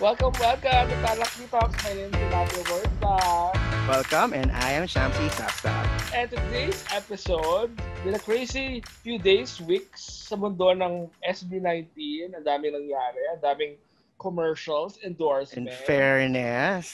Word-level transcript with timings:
Welcome, 0.00 0.34
welcome 0.42 0.90
to 0.90 0.96
Talak 1.06 1.30
Talks. 1.50 1.78
My 1.84 1.92
name 1.94 2.10
is 2.10 2.26
Matthew 2.32 2.64
Borba. 2.66 3.54
Welcome, 3.86 4.32
and 4.34 4.50
I 4.50 4.74
am 4.74 4.90
Shamsi 4.90 5.30
Sapsap. 5.38 5.86
And 6.10 6.26
today's 6.26 6.82
episode, 6.90 7.70
been 8.02 8.14
a 8.14 8.18
crazy 8.18 8.82
few 9.06 9.22
days, 9.22 9.60
weeks 9.62 10.02
sa 10.26 10.34
mundo 10.34 10.74
ng 10.74 11.06
SB19. 11.22 11.94
Ang 12.34 12.42
daming 12.42 12.74
nangyari, 12.74 13.22
ang 13.30 13.40
daming 13.44 13.78
commercials, 14.18 14.98
In 14.98 15.14
endorsements. 15.14 15.78
fairness, 15.86 16.86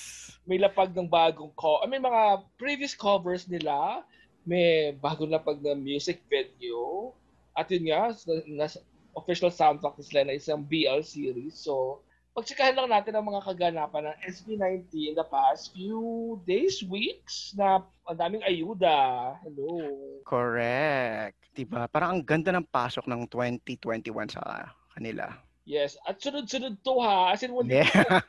May 0.44 0.58
lapag 0.58 0.92
ng 0.92 1.08
bagong 1.08 1.56
co- 1.56 1.80
I 1.80 1.88
mean, 1.88 2.02
mga 2.02 2.44
previous 2.58 2.92
covers 2.92 3.48
nila. 3.48 4.04
May 4.44 4.92
bagong 4.92 5.32
lapag 5.32 5.64
na 5.64 5.72
music 5.72 6.20
video. 6.28 7.12
At 7.56 7.70
yun 7.72 7.88
nga, 7.88 8.12
na, 8.28 8.66
na- 8.66 8.82
official 9.16 9.48
soundtrack 9.48 9.96
nila 9.96 10.20
na 10.28 10.34
isang 10.36 10.60
BL 10.60 11.00
series. 11.00 11.56
So, 11.56 12.04
pagtsikahan 12.40 12.72
lang 12.72 12.88
natin 12.88 13.12
ang 13.12 13.28
mga 13.28 13.44
kaganapan 13.44 14.08
ng 14.08 14.16
SB19 14.24 15.12
in 15.12 15.14
the 15.14 15.28
past 15.28 15.76
few 15.76 16.40
days, 16.48 16.80
weeks, 16.88 17.52
na 17.52 17.84
ang 18.08 18.16
daming 18.16 18.40
ayuda. 18.48 19.36
Hello. 19.44 19.92
correct. 20.24 21.36
Diba? 21.52 21.84
Parang 21.92 22.16
ang 22.16 22.22
ganda 22.24 22.48
ng 22.56 22.64
pasok 22.64 23.04
ng 23.04 23.28
2021 23.28 24.32
sa 24.32 24.72
kanila. 24.96 25.28
Yes. 25.68 26.00
At 26.08 26.16
sunod-sunod 26.24 26.80
to 26.80 27.04
ha. 27.04 27.36
As 27.36 27.44
in, 27.44 27.52
hindi, 27.52 27.84
Yeah. 27.84 28.24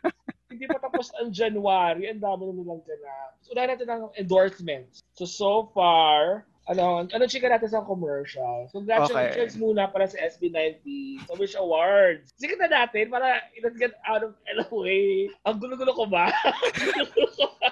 hindi 0.52 0.68
pa 0.68 0.84
tapos 0.84 1.16
ang 1.16 1.32
January. 1.32 2.12
Ang 2.12 2.20
dami 2.20 2.52
na 2.52 2.54
nilang 2.60 2.84
ganap. 2.84 3.40
So, 3.40 3.56
unahin 3.56 3.72
natin 3.72 3.88
ang 3.88 4.04
endorsements. 4.20 5.00
So, 5.16 5.24
so 5.24 5.72
far, 5.72 6.44
ano, 6.70 7.10
ano 7.10 7.24
chika 7.26 7.50
natin 7.50 7.74
sa 7.74 7.82
commercial. 7.82 8.70
Congratulations 8.70 9.58
muna 9.58 9.90
para 9.90 10.06
sa 10.06 10.22
SB19 10.22 10.86
sa 11.26 11.34
Wish 11.42 11.58
Awards. 11.58 12.30
Sige 12.38 12.54
na 12.60 12.70
natin 12.70 13.10
para 13.10 13.42
let's 13.66 13.80
get 13.82 13.98
out 14.06 14.22
of 14.22 14.38
LOA. 14.46 15.34
Ang 15.50 15.58
gulo-gulo 15.58 15.94
ko 15.98 16.06
ba? 16.06 16.30
Ang 16.46 16.74
gulo-gulo 16.86 17.28
ko 17.34 17.46
ba? 17.58 17.70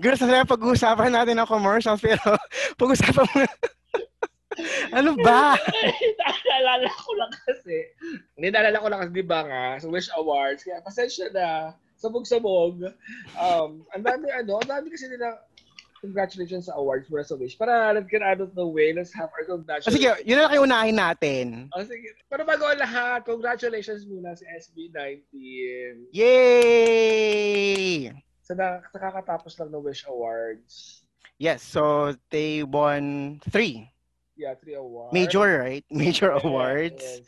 Girls, 0.00 0.20
na 0.24 0.44
pag-uusapan 0.44 1.14
natin 1.14 1.38
ng 1.40 1.48
commercials, 1.48 2.02
pero 2.02 2.20
pag-usapan 2.80 3.24
mo 3.24 3.44
ano 4.98 5.16
ba? 5.16 5.56
naalala 6.44 6.88
ko 6.92 7.10
lang 7.16 7.32
kasi. 7.48 7.88
Hindi, 8.36 8.52
naalala 8.52 8.84
ko 8.84 8.88
lang 8.92 9.00
kasi, 9.00 9.12
di 9.16 9.24
ba 9.24 9.40
nga, 9.48 9.64
sa 9.80 9.88
Wish 9.88 10.12
Awards. 10.12 10.60
Kaya, 10.66 10.84
pasensya 10.84 11.32
na. 11.32 11.72
Sabog-sabog. 11.96 12.82
Um, 13.38 13.86
ang 13.94 14.02
dami, 14.02 14.26
ano, 14.28 14.58
ang 14.58 14.68
dami 14.68 14.90
kasi 14.90 15.06
nila 15.06 15.38
congratulations 16.02 16.66
sa 16.66 16.74
awards 16.74 17.06
mula 17.06 17.22
sa 17.22 17.38
Wish. 17.38 17.54
Para 17.54 17.94
let's 17.94 18.10
get 18.10 18.20
out 18.20 18.42
of 18.42 18.50
the 18.58 18.66
way, 18.66 18.90
let's 18.92 19.14
have 19.14 19.30
our 19.32 19.46
congratulations. 19.46 19.94
sige, 19.94 20.10
yun 20.26 20.42
na 20.42 20.50
lang 20.50 20.66
unahin 20.66 20.96
natin. 20.98 21.46
Oh, 21.70 21.86
sige. 21.86 22.10
Pero 22.26 22.42
bago 22.42 22.66
ang 22.66 22.82
lahat, 22.82 23.22
congratulations 23.22 24.02
muna 24.04 24.34
sa 24.34 24.42
SB19 24.58 26.10
Yay! 26.82 28.10
sa, 28.42 28.52
na, 28.58 28.82
sa 28.90 28.98
kakatapos 28.98 29.54
lang 29.62 29.70
ng 29.70 29.82
Wish 29.82 30.04
Awards. 30.10 31.02
Yes, 31.38 31.62
so 31.62 32.14
they 32.30 32.62
won 32.62 33.38
three 33.50 33.88
Yeah, 34.36 34.54
three 34.58 34.74
awards. 34.74 35.12
major, 35.14 35.58
right? 35.60 35.84
Major 35.92 36.34
Yes, 36.34 36.42
awards. 36.44 37.02
yes. 37.02 37.20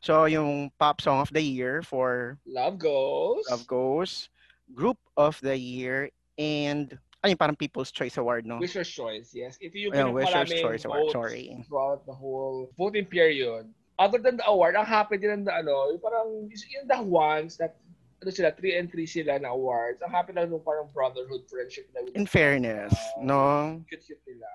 So 0.00 0.24
yung 0.26 0.70
pop 0.78 1.00
song 1.00 1.20
of 1.20 1.30
the 1.32 1.40
year 1.42 1.82
for 1.82 2.36
Love 2.46 2.78
Goes. 2.78 3.44
Love 3.50 3.66
Goes, 3.66 4.28
Group 4.74 4.98
of 5.16 5.40
the 5.40 5.56
Year, 5.56 6.10
and 6.36 6.98
yung 7.26 7.36
parang 7.36 7.58
People's 7.58 7.90
Choice 7.90 8.14
Award, 8.16 8.46
no? 8.46 8.58
Wisher's 8.62 8.86
Choice, 8.86 9.34
yes. 9.34 9.58
Ito 9.58 9.74
yung 9.74 9.94
Yeah, 9.94 10.06
Wisher's 10.14 10.54
Choice 10.54 10.84
Award, 10.86 11.10
sorry. 11.10 11.58
throughout 11.66 12.06
the 12.06 12.14
whole 12.14 12.70
voting 12.78 13.06
period. 13.10 13.66
Other 13.98 14.22
than 14.22 14.38
the 14.38 14.46
award, 14.46 14.78
ang 14.78 14.86
happy 14.86 15.18
din 15.18 15.42
ng 15.42 15.50
ano, 15.50 15.90
yung 15.90 15.98
parang 15.98 16.46
yung 16.46 16.86
the 16.86 17.02
ones 17.02 17.58
that 17.58 17.74
ano 18.22 18.30
sila, 18.30 18.54
3 18.54 18.78
and 18.78 18.86
3 18.90 19.06
sila 19.06 19.38
na 19.42 19.50
awards. 19.50 19.98
Ang 20.02 20.14
happy 20.14 20.30
lang 20.34 20.50
nung 20.54 20.62
parang 20.62 20.86
brotherhood 20.94 21.42
friendship 21.50 21.90
na 21.90 22.06
In 22.14 22.26
fairness, 22.26 22.94
no? 23.18 23.82
cute-cute 23.90 24.22
nila. 24.26 24.46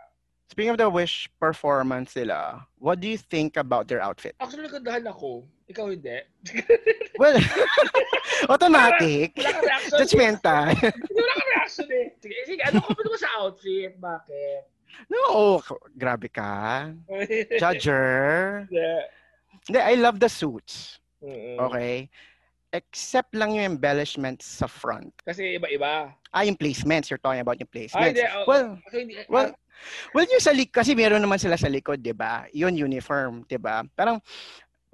Speaking 0.53 0.69
of 0.69 0.77
the 0.77 0.85
Wish 0.85 1.33
performance 1.41 2.13
nila, 2.13 2.61
what 2.77 3.01
do 3.01 3.09
you 3.09 3.17
think 3.17 3.57
about 3.57 3.89
their 3.89 3.97
outfit? 4.05 4.37
Actually, 4.37 4.69
nagandahan 4.69 5.09
ako. 5.09 5.49
Ikaw 5.65 5.85
hindi. 5.89 6.21
Well, 7.17 7.41
automatic. 8.53 9.33
Wala 9.33 9.49
ka 9.49 9.61
reaction. 9.65 9.97
Judgmental. 9.97 10.69
Wala 10.77 11.33
ka 11.33 11.43
reaction 11.57 11.87
eh. 11.89 12.05
Sige, 12.21 12.37
sige 12.45 12.61
ano 12.69 12.85
comment 12.85 13.05
mo 13.09 13.17
sa 13.17 13.29
outfit? 13.41 13.97
Bakit? 13.97 14.61
No, 15.09 15.57
grabe 15.97 16.29
ka. 16.29 16.93
Judger. 17.61 18.69
Hindi. 18.69 18.89
Hindi, 19.65 19.79
I 19.81 19.93
love 19.97 20.21
the 20.21 20.29
suits. 20.29 21.01
Mm-mm. 21.25 21.57
Okay? 21.65 22.13
Except 22.73 23.33
lang 23.33 23.57
yung 23.57 23.77
embellishments 23.77 24.45
sa 24.45 24.69
front. 24.69 25.13
Kasi 25.25 25.57
iba-iba. 25.57 26.13
Ah, 26.29 26.45
yung 26.45 26.57
placements. 26.57 27.09
You're 27.09 27.21
talking 27.21 27.41
about 27.41 27.57
yung 27.57 27.69
Ay, 27.73 27.89
placements. 27.89 28.21
hindi. 28.21 28.25
oh, 28.37 28.45
well, 28.45 28.67
okay, 28.85 29.01
hindi. 29.01 29.13
well, 29.29 29.49
well, 30.13 30.27
yung 30.27 30.43
sa 30.43 30.53
likod, 30.53 30.83
kasi 30.83 30.93
meron 30.93 31.21
naman 31.21 31.41
sila 31.41 31.57
sa 31.57 31.69
likod, 31.69 31.99
di 31.99 32.13
ba? 32.15 32.45
Yun, 32.51 32.75
uniform, 32.75 33.43
di 33.47 33.57
ba? 33.57 33.83
Parang, 33.93 34.21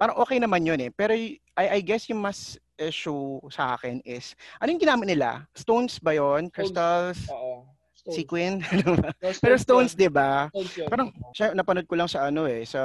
parang 0.00 0.16
okay 0.20 0.40
naman 0.40 0.64
yun 0.64 0.80
eh. 0.80 0.90
Pero 0.90 1.12
I, 1.12 1.36
I 1.56 1.80
guess 1.84 2.08
yung 2.08 2.24
mas 2.24 2.56
issue 2.80 3.36
sa 3.52 3.76
akin 3.76 4.00
is, 4.08 4.32
ano 4.56 4.72
yung 4.72 4.80
ginamit 4.80 5.12
nila? 5.12 5.44
Stones 5.52 6.00
ba 6.00 6.16
yun? 6.16 6.48
Crystals? 6.48 7.28
Oo. 7.28 7.68
Stones. 8.00 8.16
Sequin? 8.16 8.54
No, 8.80 8.96
Pero 9.44 9.60
stones, 9.60 9.92
di 9.92 10.08
ba? 10.08 10.48
Parang, 10.88 11.12
siya, 11.36 11.52
napanood 11.52 11.84
ko 11.84 12.00
lang 12.00 12.08
sa 12.08 12.32
ano 12.32 12.48
eh, 12.48 12.64
sa 12.64 12.80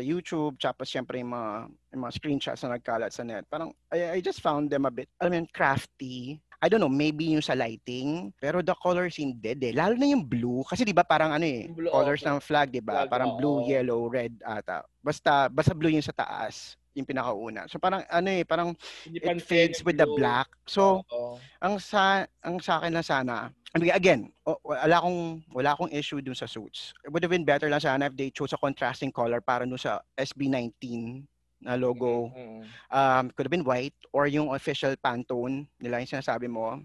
YouTube, 0.00 0.56
tapos 0.56 0.88
syempre 0.88 1.20
yung 1.20 1.36
mga, 1.36 1.68
yung 1.92 2.02
mga 2.08 2.16
screenshots 2.16 2.64
na 2.64 2.80
nagkalat 2.80 3.12
sa 3.12 3.28
net. 3.28 3.44
Parang, 3.52 3.76
I, 3.92 4.16
I 4.16 4.18
just 4.24 4.40
found 4.40 4.72
them 4.72 4.88
a 4.88 4.90
bit, 4.90 5.12
I 5.20 5.28
mean, 5.28 5.44
crafty. 5.52 6.40
I 6.64 6.72
don't 6.72 6.80
know, 6.80 6.88
maybe 6.88 7.36
yung 7.36 7.44
sa 7.44 7.52
lighting, 7.52 8.32
pero 8.40 8.64
the 8.64 8.72
colors 8.80 9.20
hindi 9.20 9.52
eh. 9.52 9.76
Lalo 9.76 10.00
na 10.00 10.08
yung 10.08 10.24
blue, 10.24 10.64
kasi 10.64 10.80
di 10.80 10.96
ba 10.96 11.04
parang 11.04 11.36
ano 11.36 11.44
eh, 11.44 11.68
blue, 11.68 11.92
colors 11.92 12.24
okay. 12.24 12.32
ng 12.32 12.40
flag, 12.40 12.68
di 12.72 12.80
ba? 12.80 13.04
Parang 13.04 13.36
blue, 13.36 13.68
yellow, 13.68 14.08
red 14.08 14.32
ata. 14.40 14.80
Basta, 15.04 15.52
basta 15.52 15.76
blue 15.76 15.92
yung 15.92 16.00
sa 16.00 16.16
taas, 16.16 16.80
yung 16.96 17.04
pinakauna. 17.04 17.68
So 17.68 17.76
parang 17.76 18.08
ano 18.08 18.28
eh, 18.32 18.48
parang 18.48 18.72
it 19.04 19.28
fades 19.44 19.84
with 19.84 20.00
the 20.00 20.08
black. 20.16 20.48
So, 20.64 21.04
Oo. 21.12 21.36
ang 21.60 21.76
sa 21.76 22.24
ang 22.40 22.56
sa 22.64 22.80
akin 22.80 22.96
lang 22.96 23.04
sana 23.04 23.52
I 23.74 23.82
mean, 23.82 23.90
again 23.90 24.30
wala 24.46 25.02
akong 25.02 25.42
wala 25.50 25.74
akong 25.74 25.90
issue 25.90 26.22
dun 26.22 26.38
sa 26.38 26.46
suits 26.46 26.94
it 27.02 27.10
would 27.10 27.26
have 27.26 27.34
been 27.34 27.42
better 27.42 27.66
lang 27.66 27.82
sana 27.82 28.06
if 28.06 28.14
they 28.14 28.30
chose 28.30 28.54
a 28.54 28.60
contrasting 28.62 29.10
color 29.10 29.42
para 29.42 29.66
dun 29.66 29.74
sa 29.74 29.98
SB19 30.14 31.26
na 31.64 31.80
logo 31.80 32.28
Mm, 32.30 32.60
mm. 32.60 32.62
um 32.92 33.24
could 33.32 33.48
have 33.48 33.54
been 33.54 33.66
white 33.66 33.96
or 34.12 34.28
yung 34.28 34.52
official 34.52 34.92
Pantone 35.00 35.66
nila 35.80 35.98
yung 36.04 36.12
sinasabi 36.20 36.46
mo 36.46 36.78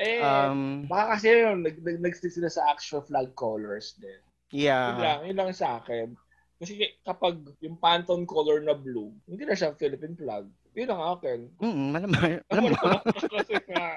Eh, 0.00 0.24
um 0.24 0.88
baka 0.88 1.20
kasi 1.20 1.44
yun, 1.44 1.60
nag, 1.60 1.76
nag, 1.76 2.16
sila 2.16 2.48
sa 2.48 2.72
actual 2.72 3.04
flag 3.04 3.36
colors 3.36 4.00
din. 4.00 4.16
Yun 4.48 4.72
yeah 4.72 4.96
lang, 4.96 5.20
yun 5.28 5.36
lang 5.36 5.52
sa 5.52 5.76
akin. 5.76 6.16
Kasi 6.56 6.96
kapag 7.04 7.36
yung 7.60 7.76
Pantone 7.76 8.24
color 8.24 8.64
na 8.64 8.72
blue, 8.72 9.12
hindi 9.28 9.44
na 9.44 9.52
siya 9.52 9.76
Philippine 9.76 10.16
flag. 10.16 10.48
Yun 10.72 10.88
ang 10.88 11.20
akin. 11.20 11.38
mm 11.60 11.86
malamang 11.92 12.40
alam 12.52 12.62
mo 12.64 12.70
kasi 13.28 13.60
nga, 13.68 13.92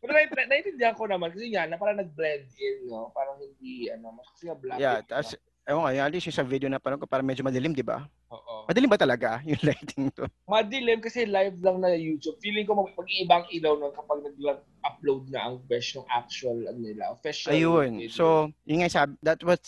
pero 0.00 0.10
naiintindihan 0.12 0.96
ko 0.96 1.08
naman 1.08 1.32
kasi 1.32 1.48
nga, 1.54 1.64
na 1.64 1.80
parang 1.80 1.96
nag-blend 1.96 2.50
in, 2.60 2.88
no? 2.88 3.08
Parang 3.16 3.40
hindi, 3.40 3.88
ano, 3.88 4.12
mas 4.12 4.28
kasi 4.36 4.44
nga 4.50 4.56
black. 4.60 4.78
yeah 4.80 5.00
tas 5.08 5.32
black. 5.32 5.49
Ewan 5.70 5.86
ko, 5.86 5.88
at 5.94 6.10
least 6.10 6.26
yung 6.26 6.34
sa 6.34 6.42
video 6.42 6.66
na 6.66 6.82
parang 6.82 6.98
ko 6.98 7.06
parang 7.06 7.24
medyo 7.24 7.40
madilim, 7.40 7.70
di 7.70 7.86
ba? 7.86 8.02
Oo. 8.28 8.66
Madilim 8.66 8.90
ba 8.90 8.98
talaga 8.98 9.38
yung 9.48 9.62
lighting 9.62 10.10
to? 10.10 10.26
Madilim 10.44 10.98
kasi 10.98 11.24
live 11.24 11.56
lang 11.62 11.78
na 11.78 11.94
YouTube. 11.94 12.36
Feeling 12.42 12.66
ko 12.66 12.74
mag- 12.74 12.92
mag-iibang 12.92 13.46
ilaw 13.48 13.78
nun 13.78 13.94
kapag 13.94 14.26
nag-upload 14.26 15.30
na 15.30 15.46
ang 15.46 15.56
best 15.64 15.94
yung 15.94 16.06
actual 16.06 16.58
ano 16.66 16.78
nila, 16.78 17.14
official 17.14 17.54
Ayun. 17.54 18.02
video. 18.02 18.10
So, 18.10 18.24
yun 18.66 18.82
nga 18.82 18.90
sabi, 18.90 19.14
that 19.22 19.40
was 19.40 19.62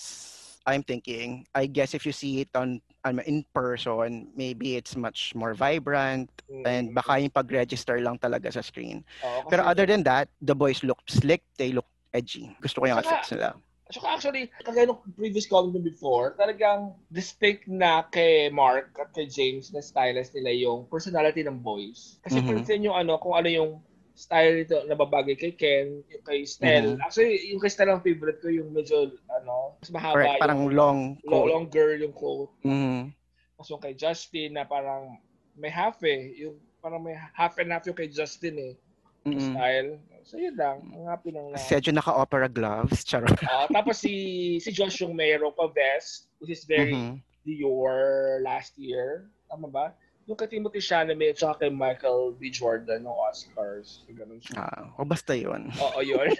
I'm 0.62 0.82
thinking. 0.82 1.42
I 1.54 1.66
guess 1.66 1.90
if 1.90 2.06
you 2.06 2.14
see 2.14 2.38
it 2.38 2.50
on 2.54 2.78
um, 3.02 3.18
in 3.26 3.42
person, 3.50 4.30
maybe 4.38 4.78
it's 4.78 4.94
much 4.94 5.34
more 5.34 5.54
vibrant 5.54 6.30
Mm. 6.52 6.68
and 6.68 6.84
baka 6.92 7.16
yung 7.16 7.32
pag-register 7.32 7.96
lang 7.98 8.20
talaga 8.20 8.52
sa 8.52 8.60
screen. 8.60 9.00
Oo, 9.24 9.48
Pero 9.48 9.64
other 9.64 9.88
than 9.88 10.04
that, 10.04 10.28
the 10.38 10.52
boys 10.52 10.84
look 10.84 11.00
slick, 11.08 11.40
they 11.56 11.72
look 11.72 11.88
edgy. 12.12 12.52
Gusto 12.60 12.84
ko 12.84 12.92
yung 12.92 13.00
outfits 13.00 13.32
nila. 13.32 13.56
Saka 13.92 14.08
actually, 14.16 14.48
kagaya 14.64 14.88
nung 14.88 15.04
previous 15.12 15.44
comment 15.44 15.70
mo 15.70 15.80
before, 15.80 16.32
talagang 16.34 16.96
distinct 17.06 17.68
na 17.68 18.02
kay 18.02 18.48
Mark 18.48 18.96
at 18.96 19.12
kay 19.12 19.28
James 19.28 19.68
na 19.70 19.78
stylist 19.78 20.32
nila 20.32 20.50
yung 20.50 20.88
personality 20.88 21.44
ng 21.44 21.60
boys. 21.60 22.16
Kasi 22.24 22.40
Mhm. 22.40 22.48
pansin 22.48 22.82
yung 22.82 22.96
ano, 22.96 23.20
kung 23.20 23.36
ano 23.36 23.46
yung 23.46 23.70
style 24.12 24.60
nito 24.60 24.76
na 24.84 24.92
babagay 24.92 25.36
kay 25.36 25.52
Ken, 25.52 26.04
yung 26.04 26.24
kay 26.24 26.44
Stel. 26.44 26.96
Mhm. 26.96 27.00
Actually, 27.00 27.52
yung 27.52 27.60
kay 27.60 27.68
Stel 27.68 27.88
ang 27.88 28.00
favorite 28.00 28.40
ko, 28.40 28.48
yung 28.48 28.72
medyo, 28.72 29.08
ano, 29.28 29.76
mas 29.80 29.88
mahaba 29.88 30.16
Correct, 30.20 30.40
parang 30.40 30.58
yung 30.62 30.72
long 30.72 31.00
lo- 31.24 31.30
coat. 31.32 31.48
longer 31.48 31.88
yung 31.96 32.14
coat. 32.16 32.50
Mhm. 32.64 33.12
Tapos 33.56 33.68
yung 33.68 33.82
kay 33.82 33.94
Justin 33.94 34.56
na 34.56 34.64
parang 34.64 35.16
may 35.54 35.68
half 35.68 36.00
eh. 36.02 36.32
Yung 36.40 36.56
parang 36.80 37.00
may 37.00 37.14
half 37.14 37.56
and 37.56 37.68
half 37.70 37.84
yung 37.84 37.96
kay 37.96 38.08
Justin 38.08 38.56
eh. 38.58 38.74
Mhm. 39.22 39.54
Style. 39.54 39.90
So 40.22 40.38
yun 40.38 40.54
lang. 40.54 40.86
Ang 40.94 41.06
happy 41.06 41.34
ng 41.34 41.52
na. 41.52 41.58
Sedyo 41.58 41.90
naka-opera 41.90 42.46
gloves. 42.46 43.02
Charot. 43.02 43.34
Ah, 43.50 43.66
tapos 43.68 43.98
si 43.98 44.56
si 44.58 44.70
Josh 44.70 45.02
yung 45.02 45.12
mayroon 45.12 45.52
pa 45.52 45.66
vest, 45.68 46.30
which 46.38 46.50
is 46.50 46.64
very 46.64 46.94
Mhm. 46.94 47.14
Dior 47.42 48.38
last 48.40 48.78
year. 48.78 49.26
Tama 49.50 49.66
ba? 49.66 49.86
yung 50.22 50.38
kay 50.38 50.46
Timothy 50.46 50.78
Chalamet 50.78 51.34
at 51.42 51.58
kay 51.58 51.66
Michael 51.66 52.38
B. 52.38 52.46
Jordan 52.46 53.02
ng 53.02 53.10
Oscars. 53.10 54.06
Ganun 54.06 54.38
siya. 54.38 54.70
Ah, 54.70 54.94
o 54.94 55.02
basta 55.02 55.34
yun. 55.34 55.66
Oo, 55.82 55.98
yun. 55.98 56.30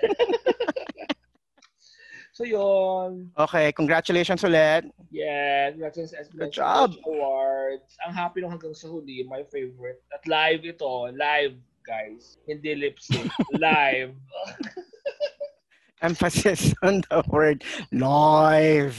so, 2.37 2.47
yun. 2.47 3.27
Okay, 3.35 3.75
congratulations 3.75 4.47
ulit. 4.47 4.87
Yeah, 5.11 5.75
congratulations 5.75 6.15
sa 6.15 6.31
Good 6.31 6.55
job. 6.55 6.95
Awards. 7.05 7.99
Ang 8.07 8.15
happy 8.15 8.41
nung 8.41 8.55
hanggang 8.55 8.73
sa 8.73 8.87
huli, 8.87 9.27
my 9.27 9.43
favorite. 9.51 10.01
At 10.15 10.23
live 10.31 10.63
ito, 10.63 11.11
live, 11.13 11.59
guys. 11.87 12.39
Hindi 12.47 12.75
lip 12.75 12.99
sync. 12.99 13.31
live. 13.59 14.15
Emphasis 16.03 16.75
on 16.83 17.03
the 17.11 17.23
word 17.31 17.63
live. 17.95 18.99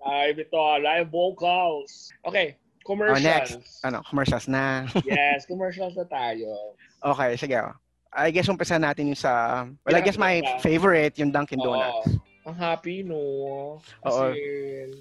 live 0.00 0.36
ito, 0.40 0.64
live 0.80 1.08
vocals. 1.12 2.08
Okay, 2.24 2.56
commercials. 2.88 3.20
Oh, 3.20 3.28
next. 3.28 3.56
Ano, 3.84 4.00
commercials 4.08 4.48
na. 4.48 4.88
yes, 5.04 5.44
commercials 5.44 5.92
na 5.92 6.08
tayo. 6.08 6.72
Okay, 7.04 7.36
sige. 7.36 7.60
I 8.08 8.32
guess 8.32 8.48
umpisa 8.48 8.80
natin 8.80 9.12
yung 9.12 9.20
sa... 9.20 9.68
Well, 9.84 9.92
I 9.92 10.00
guess 10.00 10.16
my 10.16 10.40
favorite, 10.64 11.20
yung 11.20 11.28
Dunkin'. 11.28 11.60
Donuts. 11.60 12.16
Ang 12.48 12.56
happy, 12.56 13.04
no? 13.04 13.20
Oo. 13.20 13.78
Kasi, 14.00 14.40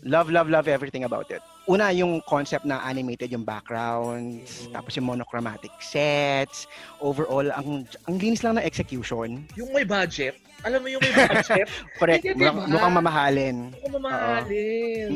Love, 0.03 0.27
love, 0.29 0.51
love 0.51 0.67
everything 0.67 1.07
about 1.07 1.31
it. 1.31 1.39
Una, 1.63 1.91
yung 1.91 2.19
concept 2.21 2.63
na 2.63 2.79
animated 2.81 3.27
yung 3.29 3.43
backgrounds, 3.43 4.67
Mhm. 4.67 4.71
tapos 4.71 4.91
yung 4.95 5.07
monochromatic 5.07 5.71
sets. 5.79 6.67
Overall, 6.99 7.47
ang 7.49 7.67
ang 8.03 8.15
linis 8.15 8.43
lang 8.43 8.55
ng 8.55 8.63
execution. 8.63 9.47
yung 9.55 9.71
may 9.71 9.83
budget, 9.83 10.35
alam 10.61 10.79
mo 10.79 10.87
yung 10.87 10.99
may 10.99 11.11
budget, 11.13 11.67
Correct. 11.99 12.23
Hindi, 12.25 12.35
diba? 12.37 12.51
Mukhang, 12.51 12.67
mukhang 12.69 12.93
mamahalin. 12.93 13.57
ako 13.73 13.87
mamahalin. 13.89 15.09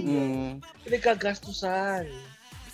Pinagkagastusan. 0.83 2.07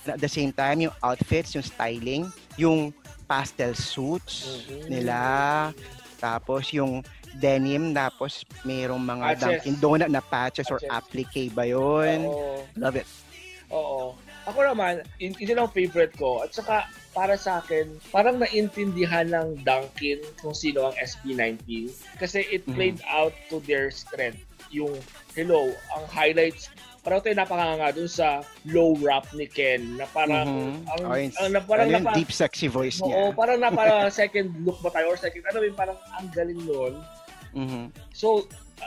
At 0.08 0.18
the 0.18 0.30
same 0.30 0.50
time, 0.52 0.82
yung 0.84 0.96
outfits, 1.02 1.52
yung 1.52 1.66
styling, 1.66 2.30
yung 2.56 2.94
pastel 3.26 3.74
suits 3.74 4.64
Mhm. 4.70 4.86
nila, 4.88 5.20
tapos 6.16 6.72
yung 6.72 7.02
denim, 7.36 7.92
tapos 7.92 8.48
mayroong 8.64 9.04
mga 9.04 9.24
Patches. 9.28 9.42
Dunkin' 9.44 9.78
Donut 9.78 10.12
na 10.12 10.24
patches, 10.24 10.72
or 10.72 10.80
applique 10.88 11.52
ba 11.52 11.68
yun? 11.68 12.26
Oo. 12.26 12.64
Love 12.80 13.04
it. 13.04 13.08
Oo. 13.70 14.16
Ako 14.48 14.64
naman, 14.64 15.04
yun, 15.20 15.36
yun 15.44 15.60
ang 15.60 15.72
favorite 15.76 16.16
ko. 16.16 16.40
At 16.40 16.56
saka, 16.56 16.88
para 17.12 17.36
sa 17.36 17.60
akin, 17.60 18.00
parang 18.16 18.40
naintindihan 18.40 19.28
ng 19.28 19.60
Dunkin 19.68 20.24
kung 20.40 20.56
sino 20.56 20.88
ang 20.88 20.96
SB19. 20.96 21.92
Kasi 22.16 22.48
it 22.48 22.64
Mhm. 22.64 22.74
played 22.74 23.00
out 23.12 23.36
to 23.52 23.60
their 23.68 23.92
strength. 23.92 24.40
Yung, 24.72 24.96
hello, 25.36 25.68
ang 26.00 26.06
highlights, 26.08 26.72
parang 27.08 27.24
tayo 27.24 27.40
napakanga 27.40 27.88
dun 27.96 28.12
sa 28.12 28.44
low 28.68 28.92
rap 29.00 29.32
ni 29.32 29.48
Ken 29.48 29.96
na 29.96 30.04
parang, 30.12 30.44
Mhm. 30.44 30.76
ang, 30.92 31.00
Oh, 31.08 31.16
yun. 31.16 31.32
ang, 31.40 31.50
na- 31.56 31.64
parang 31.64 31.88
Ano 31.88 32.04
napa, 32.04 32.12
deep 32.20 32.36
sexy 32.36 32.68
voice 32.68 33.00
Oo, 33.00 33.08
niya. 33.08 33.32
parang 33.32 33.64
napa 33.64 33.84
second 34.12 34.52
look 34.68 34.76
ba 34.84 34.92
tayo 34.92 35.08
or 35.08 35.18
second, 35.18 35.48
ano 35.48 35.64
yun, 35.64 35.72
parang 35.72 35.96
ang 36.20 36.28
galing 36.36 36.60
nun. 36.68 37.00
Mhm. 37.56 37.96
So, 38.12 38.44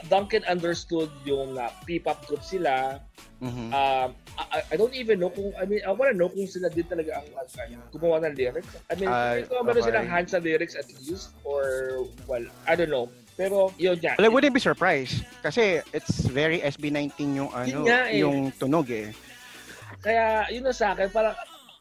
Duncan 0.07 0.45
understood 0.45 1.09
yung 1.25 1.57
na 1.57 1.73
P-pop 1.83 2.29
group 2.29 2.45
sila. 2.45 3.01
Mhm. 3.41 3.73
Um, 3.73 4.09
I, 4.37 4.61
I 4.69 4.75
don't 4.77 4.93
even 4.93 5.17
know 5.17 5.33
kung, 5.33 5.57
I 5.57 5.65
mean, 5.65 5.81
I 5.81 5.89
wanna 5.89 6.13
know 6.13 6.29
kung 6.29 6.45
sila 6.45 6.69
din 6.69 6.85
talaga 6.85 7.25
ang 7.25 7.29
ano, 7.33 7.49
gumawa 7.89 8.21
ng 8.21 8.37
lyrics. 8.37 8.69
I 8.93 9.01
mean, 9.01 9.09
Ah, 9.09 9.41
kung 9.49 9.65
meron 9.65 9.81
okay. 9.81 9.97
silang 9.97 10.07
hands 10.07 10.37
sa 10.37 10.45
lyrics 10.45 10.77
at 10.77 10.85
least, 11.01 11.33
or, 11.41 12.05
well, 12.29 12.45
I 12.69 12.77
don't 12.77 12.93
know. 12.93 13.09
Pero, 13.41 13.73
yun 13.81 13.97
nga. 13.97 14.21
Well, 14.21 14.29
I 14.29 14.33
wouldn't 14.33 14.53
be 14.53 14.61
surprised 14.61 15.25
kasi 15.41 15.81
it's 15.97 16.29
very 16.29 16.61
SB19 16.61 17.41
yung 17.41 17.49
ano, 17.57 17.73
Yun 17.73 17.83
nga 17.89 18.01
eh. 18.13 18.21
yung 18.21 18.53
tunog 18.53 18.85
eh. 18.93 19.17
Kaya, 20.05 20.45
yun 20.53 20.69
na 20.69 20.77
sa 20.77 20.93
akin, 20.93 21.09
parang, 21.09 21.33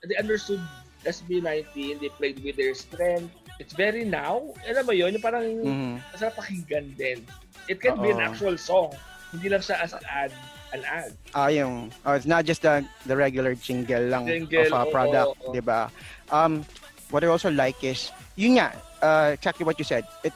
they 0.08 0.16
understood 0.16 0.64
SB19, 1.04 2.00
they 2.00 2.08
played 2.16 2.40
with 2.48 2.56
their 2.56 2.72
strength. 2.72 3.36
It's 3.60 3.76
very 3.76 4.08
now. 4.08 4.56
Alam 4.72 4.88
mo 4.88 4.94
yun, 4.96 5.12
yung 5.12 5.24
parang, 5.24 5.44
Mhm. 5.44 6.00
masarap 6.16 6.40
pakinggan 6.40 6.96
din. 6.96 7.28
It 7.68 7.84
can 7.84 8.00
be 8.00 8.16
an 8.16 8.24
actual 8.24 8.56
song. 8.56 8.96
Hindi 9.36 9.52
lang 9.52 9.60
siya 9.60 9.84
as 9.84 9.92
an 9.92 10.06
ad. 10.08 10.32
An 10.72 10.82
ad. 10.88 11.12
Ah, 11.36 11.52
yung 11.52 11.92
oh, 12.06 12.14
it's 12.16 12.30
not 12.30 12.46
just 12.46 12.62
the 12.62 12.82
the 13.06 13.18
regular 13.18 13.58
jingle 13.58 14.06
lang 14.06 14.26
Jingle, 14.30 14.70
of 14.70 14.86
a 14.86 14.90
product. 14.94 15.34
'di 15.50 15.62
ba? 15.66 15.90
Um 16.30 16.62
what 17.10 17.26
I 17.26 17.30
also 17.30 17.50
like 17.50 17.78
is 17.82 18.10
yun 18.38 18.58
nga, 18.62 18.74
uh, 19.02 19.34
exactly 19.34 19.66
what 19.66 19.78
you 19.82 19.86
said. 19.86 20.06
It 20.22 20.34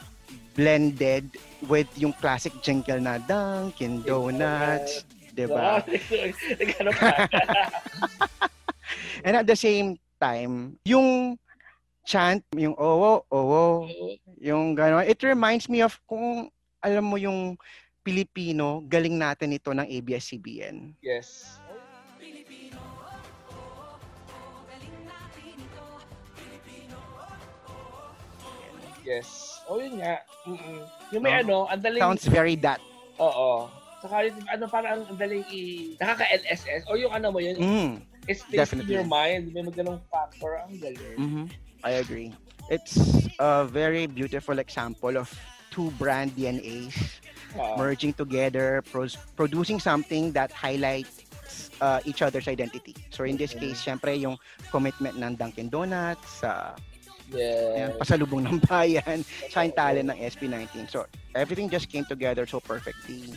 blended 0.54 1.30
with 1.66 1.90
yung 1.98 2.14
classic 2.18 2.54
jingle 2.62 3.02
na 3.02 3.18
Dunkin' 3.18 4.06
Donuts, 4.06 5.06
'di 5.34 5.46
ba? 5.50 5.82
And 9.26 9.40
at 9.40 9.48
the 9.48 9.58
same 9.58 9.98
time, 10.22 10.78
yung 10.86 11.38
chant, 12.06 12.44
yung 12.54 12.76
owo, 12.76 13.26
owo, 13.32 13.88
yung 14.38 14.76
gano'n, 14.76 15.08
it 15.08 15.20
reminds 15.24 15.72
me 15.72 15.82
of 15.82 15.96
kung 16.06 16.52
alam 16.84 17.08
mo 17.08 17.16
yung 17.16 17.56
Pilipino, 18.04 18.84
galing 18.84 19.16
natin 19.16 19.56
ito 19.56 19.72
ng 19.72 19.88
ABS-CBN. 19.88 21.00
yes. 21.00 21.60
Yes. 29.04 29.53
Oh, 29.70 29.80
yun 29.80 30.00
nga. 30.00 30.20
Mm-mm. 30.44 30.80
Yung 31.12 31.24
may 31.24 31.34
No? 31.34 31.40
ano, 31.40 31.58
ang 31.72 31.82
daling... 31.82 32.02
Sounds 32.02 32.26
very 32.28 32.56
that. 32.60 32.80
Oo. 33.18 33.70
Saka 34.04 34.28
yung 34.28 34.38
ano, 34.48 34.64
parang 34.68 35.08
ang 35.08 35.16
daling 35.16 35.44
i... 35.50 35.94
Nakaka-LSS. 35.98 36.88
O 36.92 37.00
yung 37.00 37.14
ano 37.14 37.32
mo 37.32 37.40
yun, 37.40 37.56
Mm. 37.56 37.92
it 38.28 38.40
stays 38.40 38.74
in 38.74 38.84
your 38.86 39.08
mind. 39.08 39.52
May 39.52 39.64
magandang 39.64 40.04
factor. 40.12 40.60
Ang 40.68 40.80
galing. 40.80 41.16
hmm 41.16 41.46
I 41.84 42.00
agree. 42.00 42.32
It's 42.72 42.96
a 43.40 43.68
very 43.68 44.08
beautiful 44.08 44.60
example 44.60 45.20
of 45.20 45.28
two 45.68 45.92
brand 46.00 46.32
DNAs 46.32 46.96
Oo. 47.60 47.76
merging 47.76 48.16
together, 48.16 48.80
pros- 48.88 49.20
producing 49.36 49.84
something 49.84 50.32
that 50.32 50.48
highlights 50.52 51.28
uh, 51.84 52.00
each 52.06 52.22
other's 52.24 52.48
identity. 52.48 52.96
So 53.12 53.28
in 53.28 53.36
this 53.36 53.52
case, 53.52 53.84
syempre 53.84 54.16
yung 54.16 54.40
commitment 54.72 55.20
ng 55.20 55.36
Dunkin' 55.36 55.68
Donuts 55.68 56.40
sa 56.40 56.72
yes. 57.32 57.76
ayan, 57.78 57.92
pasalubong 57.96 58.42
ng 58.44 58.60
bayan, 58.68 59.24
sa 59.48 59.64
talent 59.70 60.12
ng 60.12 60.18
SB19. 60.20 60.92
So 60.92 61.08
everything 61.32 61.72
just 61.72 61.88
came 61.88 62.04
together 62.04 62.44
so 62.44 62.60
perfectly. 62.60 63.32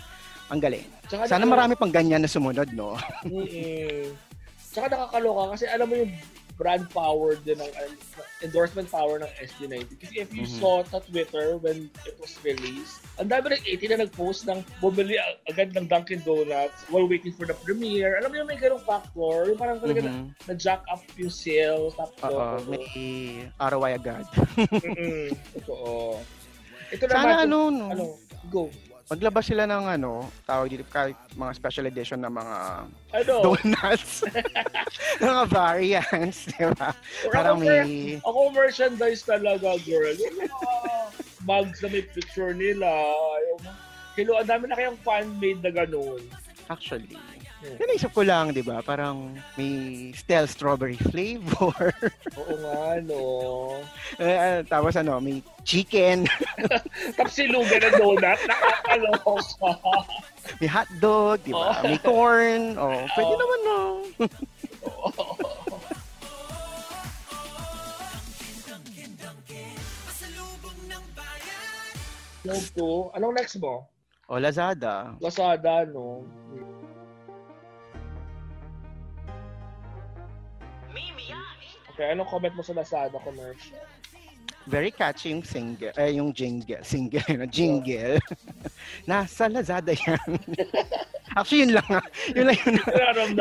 Ang 0.50 0.62
galing. 0.62 0.86
Tsaka 1.06 1.26
Sana 1.26 1.42
nakaka- 1.42 1.52
marami 1.52 1.72
pang 1.78 1.92
ganyan 1.94 2.22
na 2.22 2.30
sumunod, 2.30 2.70
no? 2.74 2.94
Mm-mm. 3.26 4.14
Tsaka 4.58 4.86
nakakaloka 4.92 5.58
kasi 5.58 5.64
alam 5.66 5.86
mo 5.90 5.94
yung 5.98 6.12
brand 6.56 6.88
power 6.90 7.36
din 7.36 7.60
ng 7.60 7.68
uh, 7.68 7.88
endorsement 8.40 8.88
power 8.88 9.20
ng 9.20 9.28
SB90. 9.38 9.92
Kasi 9.96 10.12
if 10.18 10.32
you 10.32 10.48
Mhm. 10.48 10.56
saw 10.56 10.80
sa 10.82 10.98
Twitter 11.00 11.60
when 11.60 11.92
it 12.02 12.16
was 12.16 12.32
released, 12.40 13.04
ang 13.16 13.28
dami 13.28 13.52
ng 13.52 13.62
18 13.62 13.92
na 13.92 13.98
nag-post 14.02 14.48
ng 14.48 14.64
bumili 14.80 15.20
ag- 15.20 15.40
agad 15.46 15.76
ng 15.76 15.84
Dunkin' 15.84 16.24
Donuts 16.24 16.88
while 16.88 17.04
waiting 17.04 17.32
for 17.32 17.44
the 17.44 17.56
premiere. 17.60 18.16
Alam 18.16 18.32
mo 18.32 18.36
yung 18.40 18.48
may 18.48 18.56
ganong 18.56 18.82
factor, 18.82 19.46
yung 19.46 19.60
parang 19.60 19.78
talaga 19.78 20.00
Mhm. 20.02 20.32
na, 20.48 20.52
jack 20.56 20.80
up 20.88 21.04
yung 21.14 21.32
sales. 21.32 21.92
Oo, 22.24 22.56
may 22.66 22.84
ROI 23.54 23.92
agad. 23.94 24.24
Mm-mm. 24.56 25.36
Totoo. 25.60 26.20
Ito 26.88 27.04
Sana 27.04 27.36
naman, 27.36 27.36
ano, 27.44 27.58
no? 27.68 27.86
ano, 27.92 28.04
go. 28.48 28.72
Maglabas 29.06 29.46
sila 29.46 29.64
ng 29.64 29.86
ano, 29.88 30.26
tawag 30.42 30.66
dito, 30.66 30.82
kahit 30.84 31.14
mga 31.32 31.52
special 31.54 31.86
edition 31.86 32.18
na 32.18 32.26
mga 32.26 32.56
Ano? 33.14 33.34
donuts. 33.44 34.26
mga 35.22 35.42
variants, 35.46 36.50
di 36.50 36.66
ba? 36.74 36.90
Parang 37.30 37.62
may, 37.62 38.18
ako 38.18 38.50
merchandise 38.50 39.22
talaga, 39.22 39.78
girl. 39.86 40.10
Yung 40.10 40.36
mga 40.42 40.70
mugs 41.46 41.78
na 41.80 41.88
may 41.88 42.02
picture 42.02 42.50
nila. 42.50 42.90
Yung, 43.46 43.62
hello, 44.18 44.42
ang 44.42 44.48
dami 44.50 44.66
na 44.66 44.74
kayang 44.74 44.98
fan-made 45.00 45.62
na 45.62 45.70
ganun. 45.70 46.18
actually, 46.66 47.14
naisip 47.62 48.12
ko 48.12 48.20
lang, 48.20 48.52
di 48.52 48.60
ba? 48.60 48.80
Parang 48.80 49.32
may 49.56 50.12
stale 50.12 50.44
strawberry 50.46 51.00
flavor. 51.08 51.92
Oo 52.40 52.54
nga, 52.60 53.00
no. 53.00 53.22
Eh, 54.20 54.60
tapos 54.68 54.94
ano, 54.94 55.16
may 55.18 55.40
chicken, 55.64 56.28
Tapos 57.16 57.32
silugan 57.32 57.80
ng 57.82 57.96
donut, 57.96 58.38
nakakaloka. 58.38 59.70
may 60.60 60.68
hotdog, 60.68 61.38
di 61.42 61.52
ba? 61.52 61.74
Oh. 61.74 61.82
May 61.82 61.98
corn. 61.98 62.62
Oh, 62.76 63.00
pwede 63.16 63.32
Oh. 63.32 63.40
naman, 63.40 63.60
no? 63.64 63.80
Move 72.46 72.68
to, 72.78 73.10
anong 73.18 73.34
next 73.34 73.58
mo? 73.58 73.90
O, 74.30 74.38
Lazada. 74.38 75.14
Lazada, 75.18 75.82
no? 75.86 76.22
Okay, 81.96 82.12
anong 82.12 82.28
comment 82.28 82.52
mo 82.52 82.60
sa 82.60 82.76
Lazada 82.76 83.16
commercial? 83.24 83.80
Very 84.68 84.90
catchy 84.92 85.30
yung 85.32 85.40
single, 85.40 85.94
eh, 85.96 86.12
yung 86.18 86.28
jingle, 86.34 86.82
single, 86.84 87.24
jingle. 87.56 88.20
Nasa 89.08 89.48
Lazada 89.48 89.96
yan. 89.96 90.36
Actually, 91.38 91.64
yun 91.64 91.72
lang. 91.80 91.88
Yun 92.36 92.44
lang 92.52 92.58
yun. 92.60 92.74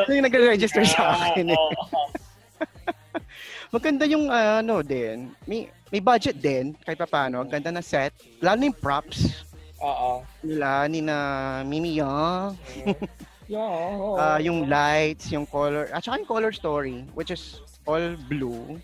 Yun 0.07 0.15
yung 0.21 0.27
nag-register 0.31 0.85
sa 0.87 1.01
Ah, 1.17 1.35
akin. 1.35 1.51
Eh. 1.51 1.59
Maganda 3.73 4.07
yung 4.07 4.31
ano 4.31 4.79
din. 4.79 5.35
May 5.43 5.67
may 5.91 5.99
budget 5.99 6.39
din 6.39 6.77
kahit 6.79 6.95
pa 6.95 7.09
paano. 7.09 7.43
Ang 7.43 7.51
ganda 7.51 7.75
na 7.75 7.83
set. 7.83 8.15
Lalo 8.39 8.55
na 8.55 8.71
yung 8.71 8.79
props. 8.79 9.43
Oo. 9.83 10.23
Nila 10.39 10.87
ni 10.87 11.03
na 11.03 11.17
Mimi 11.67 11.99
Young. 11.99 12.55
yeah. 13.51 13.99
Uh, 14.15 14.39
yung 14.39 14.69
lights, 14.71 15.27
yung 15.27 15.43
color, 15.43 15.91
at 15.91 15.99
saka 15.99 16.21
yung 16.21 16.29
color 16.29 16.53
story, 16.55 17.03
which 17.11 17.29
is 17.29 17.59
all 17.85 18.17
blue. 18.27 18.81